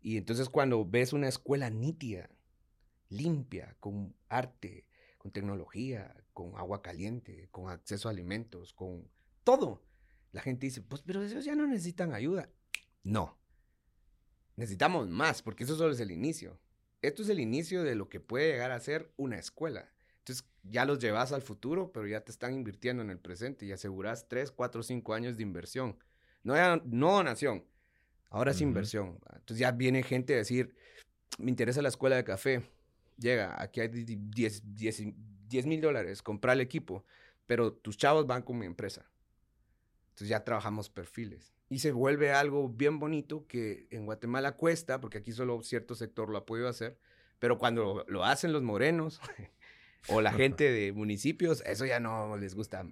Y 0.00 0.18
entonces 0.18 0.48
cuando 0.50 0.84
ves 0.84 1.12
una 1.14 1.28
escuela 1.28 1.70
nítida, 1.70 2.28
limpia, 3.08 3.76
con 3.80 4.14
arte, 4.28 4.86
con 5.26 5.32
tecnología, 5.32 6.14
con 6.32 6.56
agua 6.56 6.82
caliente, 6.82 7.48
con 7.50 7.68
acceso 7.68 8.08
a 8.08 8.12
alimentos, 8.12 8.72
con 8.72 9.10
todo, 9.42 9.82
la 10.30 10.40
gente 10.40 10.66
dice, 10.66 10.82
pues 10.82 11.02
pero 11.02 11.20
esos 11.22 11.44
ya 11.44 11.56
no 11.56 11.66
necesitan 11.66 12.12
ayuda. 12.12 12.48
No. 13.02 13.36
Necesitamos 14.54 15.08
más, 15.08 15.42
porque 15.42 15.64
eso 15.64 15.76
solo 15.76 15.92
es 15.92 16.00
el 16.00 16.12
inicio. 16.12 16.60
Esto 17.02 17.22
es 17.22 17.28
el 17.28 17.40
inicio 17.40 17.82
de 17.82 17.96
lo 17.96 18.08
que 18.08 18.20
puede 18.20 18.52
llegar 18.52 18.70
a 18.70 18.78
ser 18.78 19.12
una 19.16 19.36
escuela. 19.36 19.92
Entonces 20.18 20.48
ya 20.62 20.84
los 20.84 21.00
llevas 21.00 21.32
al 21.32 21.42
futuro, 21.42 21.90
pero 21.92 22.06
ya 22.06 22.20
te 22.20 22.30
están 22.30 22.54
invirtiendo 22.54 23.02
en 23.02 23.10
el 23.10 23.18
presente 23.18 23.66
y 23.66 23.72
aseguras 23.72 24.28
3, 24.28 24.52
4, 24.52 24.82
5 24.82 25.14
años 25.14 25.36
de 25.36 25.42
inversión. 25.42 25.98
No, 26.44 26.54
no 26.84 27.12
donación, 27.12 27.64
ahora 28.30 28.52
es 28.52 28.60
inversión. 28.60 29.18
Entonces 29.30 29.58
ya 29.58 29.72
viene 29.72 30.04
gente 30.04 30.34
a 30.34 30.38
decir, 30.38 30.76
me 31.38 31.50
interesa 31.50 31.82
la 31.82 31.88
escuela 31.88 32.14
de 32.14 32.24
café. 32.24 32.75
Llega, 33.18 33.60
aquí 33.60 33.80
hay 33.80 33.88
10 33.88 35.66
mil 35.66 35.80
dólares, 35.80 36.22
comprar 36.22 36.54
el 36.54 36.60
equipo, 36.60 37.04
pero 37.46 37.72
tus 37.72 37.96
chavos 37.96 38.26
van 38.26 38.42
con 38.42 38.58
mi 38.58 38.66
empresa. 38.66 39.10
Entonces 40.08 40.28
ya 40.28 40.44
trabajamos 40.44 40.90
perfiles. 40.90 41.54
Y 41.68 41.80
se 41.80 41.92
vuelve 41.92 42.32
algo 42.32 42.68
bien 42.68 42.98
bonito 42.98 43.46
que 43.46 43.86
en 43.90 44.06
Guatemala 44.06 44.52
cuesta, 44.52 45.00
porque 45.00 45.18
aquí 45.18 45.32
solo 45.32 45.62
cierto 45.62 45.94
sector 45.94 46.30
lo 46.30 46.38
ha 46.38 46.46
podido 46.46 46.68
hacer, 46.68 46.98
pero 47.38 47.58
cuando 47.58 48.04
lo 48.08 48.24
hacen 48.24 48.52
los 48.52 48.62
morenos, 48.62 49.20
o 50.08 50.20
la 50.20 50.32
gente 50.32 50.70
de 50.70 50.92
municipios, 50.92 51.62
eso 51.66 51.86
ya 51.86 52.00
no 52.00 52.36
les 52.36 52.54
gusta. 52.54 52.86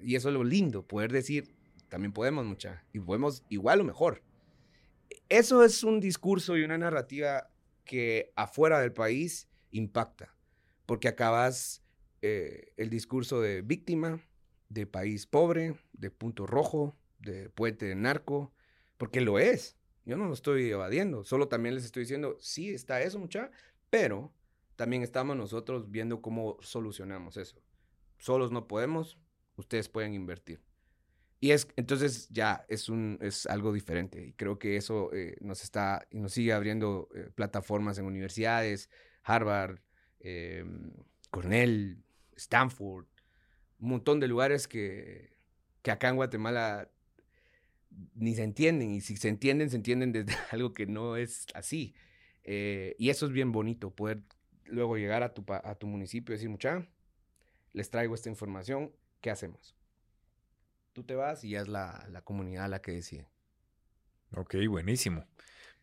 Y 0.00 0.16
eso 0.16 0.28
es 0.28 0.34
lo 0.34 0.44
lindo, 0.44 0.86
poder 0.86 1.10
decir, 1.10 1.54
también 1.88 2.12
podemos 2.12 2.44
mucha, 2.44 2.84
y 2.92 3.00
podemos 3.00 3.42
igual 3.48 3.80
o 3.80 3.84
mejor. 3.84 4.22
Eso 5.28 5.64
es 5.64 5.82
un 5.82 6.00
discurso 6.00 6.56
y 6.56 6.62
una 6.62 6.78
narrativa 6.78 7.48
que 7.86 8.34
afuera 8.36 8.80
del 8.80 8.92
país 8.92 9.48
impacta, 9.70 10.36
porque 10.84 11.08
acabas 11.08 11.82
eh, 12.20 12.74
el 12.76 12.90
discurso 12.90 13.40
de 13.40 13.62
víctima, 13.62 14.20
de 14.68 14.86
país 14.86 15.26
pobre, 15.26 15.76
de 15.94 16.10
punto 16.10 16.46
rojo, 16.46 16.94
de 17.18 17.48
puente 17.48 17.86
de 17.86 17.94
narco, 17.94 18.52
porque 18.98 19.22
lo 19.22 19.38
es. 19.38 19.78
Yo 20.04 20.16
no 20.16 20.26
lo 20.26 20.34
estoy 20.34 20.70
evadiendo, 20.70 21.24
solo 21.24 21.48
también 21.48 21.74
les 21.74 21.84
estoy 21.84 22.02
diciendo, 22.02 22.36
sí 22.38 22.70
está 22.70 23.00
eso, 23.00 23.18
mucha, 23.18 23.50
pero 23.90 24.32
también 24.76 25.02
estamos 25.02 25.36
nosotros 25.36 25.90
viendo 25.90 26.20
cómo 26.20 26.58
solucionamos 26.60 27.36
eso. 27.36 27.62
Solos 28.18 28.52
no 28.52 28.68
podemos, 28.68 29.18
ustedes 29.56 29.88
pueden 29.88 30.14
invertir. 30.14 30.65
Y 31.38 31.50
es, 31.50 31.68
entonces 31.76 32.28
ya 32.30 32.64
es, 32.68 32.88
un, 32.88 33.18
es 33.20 33.46
algo 33.46 33.72
diferente. 33.72 34.28
Y 34.28 34.32
creo 34.32 34.58
que 34.58 34.76
eso 34.76 35.12
eh, 35.12 35.36
nos 35.40 35.62
está 35.62 36.06
y 36.10 36.18
nos 36.18 36.32
sigue 36.32 36.52
abriendo 36.52 37.08
eh, 37.14 37.30
plataformas 37.34 37.98
en 37.98 38.06
universidades, 38.06 38.90
Harvard, 39.22 39.80
em, 40.20 40.92
Cornell, 41.30 42.02
Stanford, 42.36 43.06
un 43.78 43.90
montón 43.90 44.20
de 44.20 44.28
lugares 44.28 44.66
que, 44.66 45.36
que 45.82 45.90
acá 45.90 46.08
en 46.08 46.16
Guatemala 46.16 46.90
ni 48.14 48.34
se 48.34 48.44
entienden. 48.44 48.90
Y 48.90 49.00
si 49.00 49.16
se 49.16 49.28
entienden, 49.28 49.70
se 49.70 49.76
entienden 49.76 50.12
desde 50.12 50.32
algo 50.50 50.72
que 50.72 50.86
no 50.86 51.16
es 51.16 51.46
así. 51.54 51.94
Eh, 52.44 52.94
y 52.98 53.10
eso 53.10 53.26
es 53.26 53.32
bien 53.32 53.52
bonito, 53.52 53.90
poder 53.90 54.22
luego 54.64 54.96
llegar 54.96 55.22
a 55.22 55.34
tu, 55.34 55.44
a 55.48 55.74
tu 55.76 55.86
municipio 55.86 56.32
y 56.32 56.36
decir, 56.36 56.48
mucha, 56.48 56.86
les 57.72 57.90
traigo 57.90 58.14
esta 58.14 58.28
información, 58.28 58.92
¿qué 59.20 59.30
hacemos? 59.30 59.75
Tú 60.96 61.04
te 61.04 61.14
vas 61.14 61.44
y 61.44 61.50
ya 61.50 61.60
es 61.60 61.68
la, 61.68 62.06
la 62.10 62.22
comunidad 62.22 62.70
la 62.70 62.80
que 62.80 62.90
decide. 62.90 63.28
Ok, 64.34 64.54
buenísimo. 64.66 65.26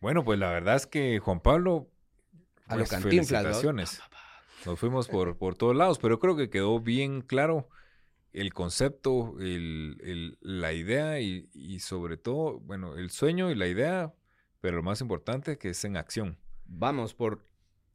Bueno, 0.02 0.26
pues 0.26 0.40
la 0.40 0.50
verdad 0.50 0.76
es 0.76 0.88
que 0.88 1.20
Juan 1.20 1.40
Pablo, 1.40 1.88
a 2.66 2.78
los 2.78 2.90
pues, 2.90 3.04
felicitaciones. 3.04 4.02
Nos 4.66 4.80
fuimos 4.80 5.08
por, 5.08 5.38
por 5.38 5.54
todos 5.54 5.76
lados, 5.76 6.00
pero 6.00 6.18
creo 6.18 6.36
que 6.36 6.50
quedó 6.50 6.80
bien 6.80 7.22
claro 7.22 7.70
el 8.32 8.56
concepto, 8.56 9.36
el, 9.40 10.00
el, 10.02 10.40
la 10.42 10.74
idea 10.74 11.20
y, 11.20 11.48
y, 11.54 11.82
sobre 11.82 12.18
todo, 12.18 12.60
bueno, 12.62 12.98
el 12.98 13.12
sueño 13.12 13.52
y 13.52 13.56
la 13.56 13.68
idea, 13.68 14.16
pero 14.62 14.78
lo 14.78 14.82
más 14.82 15.00
importante 15.00 15.60
que 15.60 15.70
es 15.70 15.86
en 15.86 15.96
acción. 15.96 16.40
Vamos 16.66 17.14
por 17.14 17.46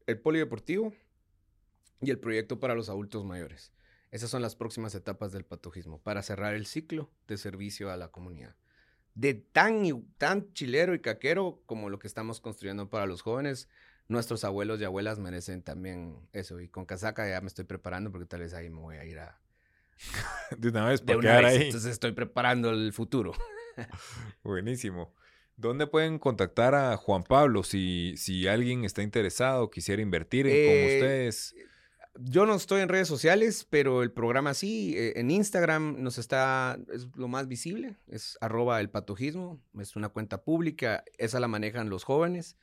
el 0.06 0.20
polideportivo 0.20 0.92
y 2.00 2.10
el 2.10 2.20
proyecto 2.20 2.60
para 2.60 2.76
los 2.76 2.88
adultos 2.88 3.24
mayores. 3.24 3.72
Esas 4.10 4.30
son 4.30 4.42
las 4.42 4.56
próximas 4.56 4.94
etapas 4.94 5.32
del 5.32 5.44
patojismo 5.44 6.00
para 6.00 6.22
cerrar 6.22 6.54
el 6.54 6.66
ciclo 6.66 7.10
de 7.26 7.36
servicio 7.36 7.90
a 7.90 7.96
la 7.96 8.08
comunidad. 8.08 8.54
De 9.14 9.34
tan, 9.34 9.82
tan 10.16 10.52
chilero 10.52 10.94
y 10.94 11.00
caquero 11.00 11.62
como 11.66 11.90
lo 11.90 11.98
que 11.98 12.06
estamos 12.06 12.40
construyendo 12.40 12.88
para 12.88 13.06
los 13.06 13.22
jóvenes, 13.22 13.68
nuestros 14.06 14.44
abuelos 14.44 14.80
y 14.80 14.84
abuelas 14.84 15.18
merecen 15.18 15.62
también 15.62 16.16
eso. 16.32 16.60
Y 16.60 16.68
con 16.68 16.86
casaca 16.86 17.28
ya 17.28 17.40
me 17.40 17.48
estoy 17.48 17.64
preparando 17.64 18.10
porque 18.10 18.26
tal 18.26 18.40
vez 18.40 18.54
ahí 18.54 18.70
me 18.70 18.80
voy 18.80 18.96
a 18.96 19.04
ir 19.04 19.18
a... 19.18 19.40
de 20.56 20.68
una 20.68 20.88
vez, 20.88 21.02
para 21.02 21.20
quedar 21.20 21.44
ahí. 21.44 21.64
Entonces 21.64 21.92
estoy 21.92 22.12
preparando 22.12 22.70
el 22.70 22.92
futuro. 22.92 23.32
Buenísimo. 24.42 25.14
¿Dónde 25.56 25.88
pueden 25.88 26.20
contactar 26.20 26.74
a 26.76 26.96
Juan 26.96 27.24
Pablo 27.24 27.64
si, 27.64 28.14
si 28.16 28.46
alguien 28.46 28.84
está 28.84 29.02
interesado, 29.02 29.70
quisiera 29.70 30.00
invertir 30.00 30.46
en, 30.46 30.52
con 30.52 30.74
eh, 30.74 30.94
ustedes? 30.94 31.54
Yo 32.20 32.46
no 32.46 32.56
estoy 32.56 32.80
en 32.80 32.88
redes 32.88 33.06
sociales, 33.06 33.64
pero 33.70 34.02
el 34.02 34.10
programa 34.10 34.52
sí. 34.52 34.94
Eh, 34.96 35.12
en 35.16 35.30
Instagram 35.30 36.02
nos 36.02 36.18
está, 36.18 36.76
es 36.92 37.06
lo 37.14 37.28
más 37.28 37.46
visible, 37.46 37.96
es 38.08 38.36
arroba 38.40 38.80
el 38.80 38.90
patojismo, 38.90 39.62
es 39.78 39.94
una 39.94 40.08
cuenta 40.08 40.42
pública, 40.42 41.04
esa 41.16 41.38
la 41.38 41.46
manejan 41.46 41.90
los 41.90 42.02
jóvenes. 42.02 42.56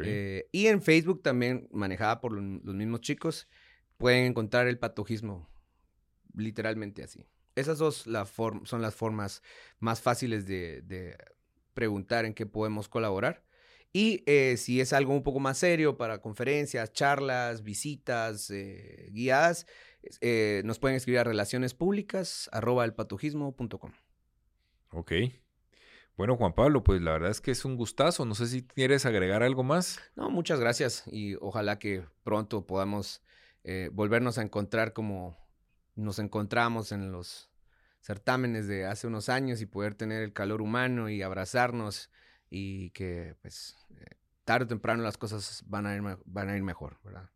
Eh, 0.00 0.48
y 0.50 0.66
en 0.66 0.82
Facebook 0.82 1.22
también, 1.22 1.68
manejada 1.70 2.20
por 2.20 2.32
los 2.32 2.74
mismos 2.74 3.00
chicos, 3.00 3.48
pueden 3.96 4.26
encontrar 4.26 4.66
el 4.66 4.78
patojismo, 4.78 5.48
literalmente 6.34 7.04
así. 7.04 7.26
Esas 7.54 7.78
dos 7.78 8.08
la 8.08 8.26
son 8.26 8.82
las 8.82 8.94
formas 8.94 9.42
más 9.78 10.00
fáciles 10.00 10.46
de 10.46 11.16
preguntar 11.74 12.24
en 12.24 12.34
qué 12.34 12.44
podemos 12.44 12.88
colaborar. 12.88 13.44
Y 13.92 14.22
eh, 14.26 14.56
si 14.56 14.80
es 14.80 14.92
algo 14.92 15.12
un 15.12 15.22
poco 15.22 15.40
más 15.40 15.58
serio 15.58 15.96
para 15.96 16.20
conferencias, 16.20 16.92
charlas, 16.92 17.62
visitas 17.64 18.50
eh, 18.50 19.08
guiadas, 19.12 19.66
eh, 20.20 20.62
nos 20.64 20.78
pueden 20.78 20.96
escribir 20.96 21.20
a 21.20 21.24
relaciones 21.24 21.74
públicas 21.74 22.48
arroba 22.52 22.84
elpatojismo.com. 22.84 23.92
Ok. 24.92 25.12
Bueno, 26.16 26.36
Juan 26.36 26.54
Pablo, 26.54 26.84
pues 26.84 27.00
la 27.00 27.12
verdad 27.12 27.30
es 27.30 27.40
que 27.40 27.50
es 27.50 27.64
un 27.64 27.76
gustazo. 27.76 28.24
No 28.24 28.34
sé 28.34 28.46
si 28.46 28.66
quieres 28.66 29.06
agregar 29.06 29.42
algo 29.42 29.64
más. 29.64 29.98
No, 30.14 30.30
muchas 30.30 30.60
gracias 30.60 31.04
y 31.06 31.34
ojalá 31.36 31.78
que 31.78 32.04
pronto 32.22 32.66
podamos 32.66 33.22
volvernos 33.92 34.38
a 34.38 34.42
encontrar 34.42 34.94
como 34.94 35.36
nos 35.94 36.18
encontramos 36.18 36.92
en 36.92 37.12
los 37.12 37.50
certámenes 38.00 38.66
de 38.66 38.86
hace 38.86 39.06
unos 39.06 39.28
años 39.28 39.60
y 39.60 39.66
poder 39.66 39.94
tener 39.94 40.22
el 40.22 40.32
calor 40.32 40.62
humano 40.62 41.10
y 41.10 41.22
abrazarnos 41.22 42.10
y 42.50 42.90
que 42.90 43.36
pues 43.40 43.76
eh, 43.96 44.16
tarde 44.44 44.64
o 44.64 44.68
temprano 44.68 45.02
las 45.02 45.16
cosas 45.16 45.62
van 45.66 45.86
a 45.86 45.94
ir, 45.94 46.02
van 46.26 46.48
a 46.48 46.56
ir 46.56 46.62
mejor, 46.62 46.98
¿verdad? 47.04 47.30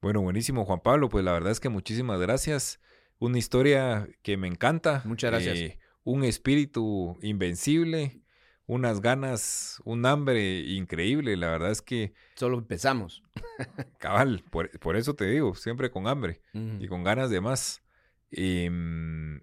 Bueno, 0.00 0.22
buenísimo 0.22 0.64
Juan 0.64 0.80
Pablo, 0.80 1.08
pues 1.08 1.24
la 1.24 1.32
verdad 1.32 1.52
es 1.52 1.60
que 1.60 1.68
muchísimas 1.68 2.18
gracias. 2.20 2.80
Una 3.18 3.38
historia 3.38 4.08
que 4.22 4.36
me 4.36 4.46
encanta. 4.46 5.02
Muchas 5.04 5.32
gracias. 5.32 5.58
Eh, 5.58 5.78
un 6.04 6.24
espíritu 6.24 7.18
invencible, 7.20 8.22
unas 8.66 9.00
ganas, 9.00 9.82
un 9.84 10.06
hambre 10.06 10.60
increíble. 10.60 11.36
La 11.36 11.48
verdad 11.48 11.72
es 11.72 11.82
que... 11.82 12.14
Solo 12.36 12.58
empezamos. 12.58 13.24
Cabal, 13.98 14.44
por, 14.50 14.96
eso 14.96 15.14
te 15.14 15.26
digo, 15.26 15.54
siempre 15.54 15.90
con 15.90 16.06
hambre 16.06 16.40
y 16.52 16.86
con 16.86 17.02
ganas 17.02 17.28
de 17.28 17.40
más. 17.40 17.82
Em, 18.30 19.42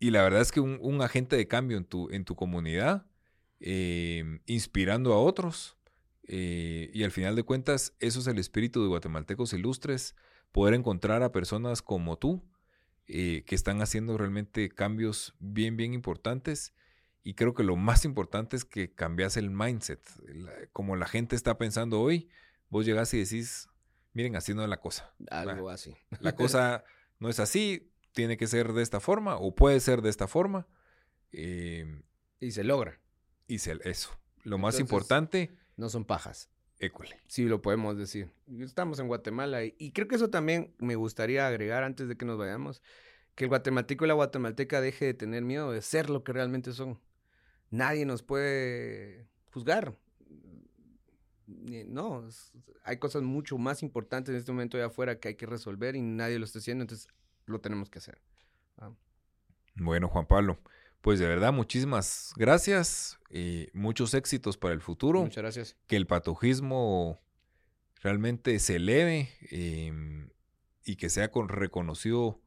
y 0.00 0.10
la 0.10 0.22
verdad 0.22 0.40
es 0.40 0.50
que 0.50 0.60
un, 0.60 0.78
un, 0.80 1.02
agente 1.02 1.36
de 1.36 1.46
cambio 1.46 1.76
en 1.76 1.84
tu, 1.84 2.10
en 2.10 2.24
tu 2.24 2.34
comunidad 2.34 3.06
Em, 3.66 4.40
inspirando 4.44 5.14
a 5.14 5.18
otros. 5.18 5.78
Eh, 6.24 6.90
y 6.92 7.02
al 7.02 7.12
final 7.12 7.34
de 7.34 7.44
cuentas, 7.44 7.94
eso 7.98 8.20
es 8.20 8.26
el 8.26 8.38
espíritu 8.38 8.82
de 8.82 8.88
Guatemaltecos 8.88 9.54
Ilustres, 9.54 10.14
poder 10.52 10.74
encontrar 10.74 11.22
a 11.22 11.32
personas 11.32 11.80
como 11.80 12.18
tú, 12.18 12.44
eh, 13.06 13.42
que 13.46 13.54
están 13.54 13.80
haciendo 13.80 14.18
realmente 14.18 14.68
cambios 14.68 15.34
bien, 15.38 15.78
bien 15.78 15.94
importantes. 15.94 16.74
Y 17.22 17.32
creo 17.36 17.54
que 17.54 17.64
lo 17.64 17.74
más 17.76 18.04
importante 18.04 18.54
es 18.54 18.66
que 18.66 18.92
cambias 18.92 19.38
el 19.38 19.48
mindset. 19.48 20.02
como 20.74 20.94
la 20.96 21.06
gente 21.06 21.34
está 21.34 21.56
pensando 21.56 22.02
hoy, 22.02 22.28
vos 22.68 22.84
llegás 22.84 23.14
y 23.14 23.18
decís, 23.18 23.70
miren, 24.12 24.36
haciendo 24.36 24.66
la 24.66 24.76
cosa. 24.76 25.14
Algo 25.30 25.70
así. 25.70 25.96
La 26.20 26.36
cosa 26.36 26.84
no 27.18 27.30
es 27.30 27.40
así, 27.40 27.90
tiene 28.12 28.36
que 28.36 28.46
ser 28.46 28.74
de 28.74 28.82
esta 28.82 29.00
forma 29.00 29.36
o 29.36 29.54
puede 29.54 29.80
ser 29.80 30.02
de 30.02 30.10
esta 30.10 30.28
forma. 30.28 30.68
Em, 31.32 32.02
y 32.40 32.50
se 32.50 32.62
logra. 32.62 33.00
Y 33.46 33.56
eso. 33.56 34.10
Lo 34.42 34.58
más 34.58 34.78
importante. 34.80 35.50
No 35.76 35.88
son 35.88 36.04
pajas. 36.04 36.48
École. 36.78 37.20
Sí, 37.26 37.44
lo 37.44 37.62
podemos 37.62 37.96
decir. 37.96 38.30
Estamos 38.60 38.98
en 38.98 39.08
Guatemala 39.08 39.64
y, 39.64 39.92
creo 39.92 40.08
que 40.08 40.16
eso 40.16 40.30
también 40.30 40.74
me 40.78 40.96
gustaría 40.96 41.46
agregar 41.46 41.82
antes 41.82 42.08
de 42.08 42.16
que 42.16 42.24
nos 42.24 42.38
vayamos, 42.38 42.82
que 43.34 43.44
el 43.44 43.48
guatemalteco 43.48 44.04
y 44.04 44.08
la 44.08 44.14
guatemalteca 44.14 44.80
deje 44.80 45.06
de 45.06 45.14
tener 45.14 45.42
miedo 45.42 45.72
de 45.72 45.82
ser 45.82 46.10
lo 46.10 46.24
que 46.24 46.32
realmente 46.32 46.72
son. 46.72 47.00
Nadie 47.70 48.04
nos 48.06 48.22
puede 48.22 49.26
juzgar. 49.52 49.96
No, 51.46 52.26
hay 52.84 52.98
cosas 52.98 53.22
mucho 53.22 53.58
más 53.58 53.82
importantes 53.82 54.32
en 54.32 54.38
este 54.38 54.52
momento 54.52 54.76
de 54.76 54.84
afuera 54.84 55.18
que 55.18 55.28
hay 55.28 55.34
que 55.34 55.46
resolver 55.46 55.94
y 55.96 56.02
nadie 56.02 56.38
lo 56.38 56.44
está 56.44 56.58
haciendo, 56.58 56.82
entonces 56.82 57.08
lo 57.46 57.60
tenemos 57.60 57.90
que 57.90 57.98
hacer. 57.98 58.18
Ah. 58.78 58.92
Bueno, 59.76 60.08
Juan 60.08 60.26
Pablo, 60.26 60.58
pues 61.04 61.18
de 61.18 61.26
verdad, 61.26 61.52
muchísimas 61.52 62.32
gracias 62.34 63.18
y 63.28 63.68
muchos 63.74 64.14
éxitos 64.14 64.56
para 64.56 64.72
el 64.72 64.80
futuro. 64.80 65.20
Muchas 65.20 65.42
gracias. 65.42 65.76
Que 65.86 65.96
el 65.96 66.06
patojismo 66.06 67.20
realmente 68.00 68.58
se 68.58 68.76
eleve 68.76 69.28
em, 69.50 70.30
y 70.82 70.96
que 70.96 71.10
sea 71.10 71.30
con 71.30 71.50
reconocido. 71.50 72.40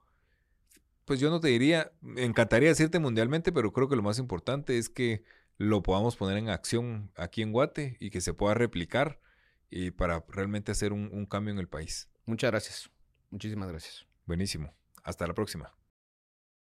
Pues 1.05 1.19
yo 1.19 1.29
no 1.29 1.39
te 1.39 1.49
diría, 1.49 1.91
me 2.01 2.23
encantaría 2.23 2.69
decirte 2.69 2.97
mundialmente, 2.97 3.51
pero 3.51 3.71
creo 3.71 3.87
que 3.87 3.95
lo 3.95 4.01
más 4.01 4.17
importante 4.17 4.79
es 4.79 4.89
que 4.89 5.23
lo 5.57 5.83
podamos 5.83 6.15
poner 6.15 6.39
en 6.39 6.49
acción 6.49 7.11
aquí 7.15 7.43
en 7.43 7.51
Guate 7.51 7.97
y 7.99 8.09
que 8.09 8.21
se 8.21 8.33
pueda 8.33 8.55
replicar 8.55 9.21
y 9.69 9.91
para 9.91 10.25
realmente 10.29 10.71
hacer 10.71 10.93
un 10.93 11.27
cambio 11.27 11.53
en 11.53 11.59
el 11.59 11.67
país. 11.67 12.09
Muchas 12.25 12.49
gracias. 12.49 12.89
Muchísimas 13.29 13.69
gracias. 13.69 14.07
Buenísimo. 14.25 14.73
Hasta 15.03 15.27
la 15.27 15.35
próxima. 15.35 15.77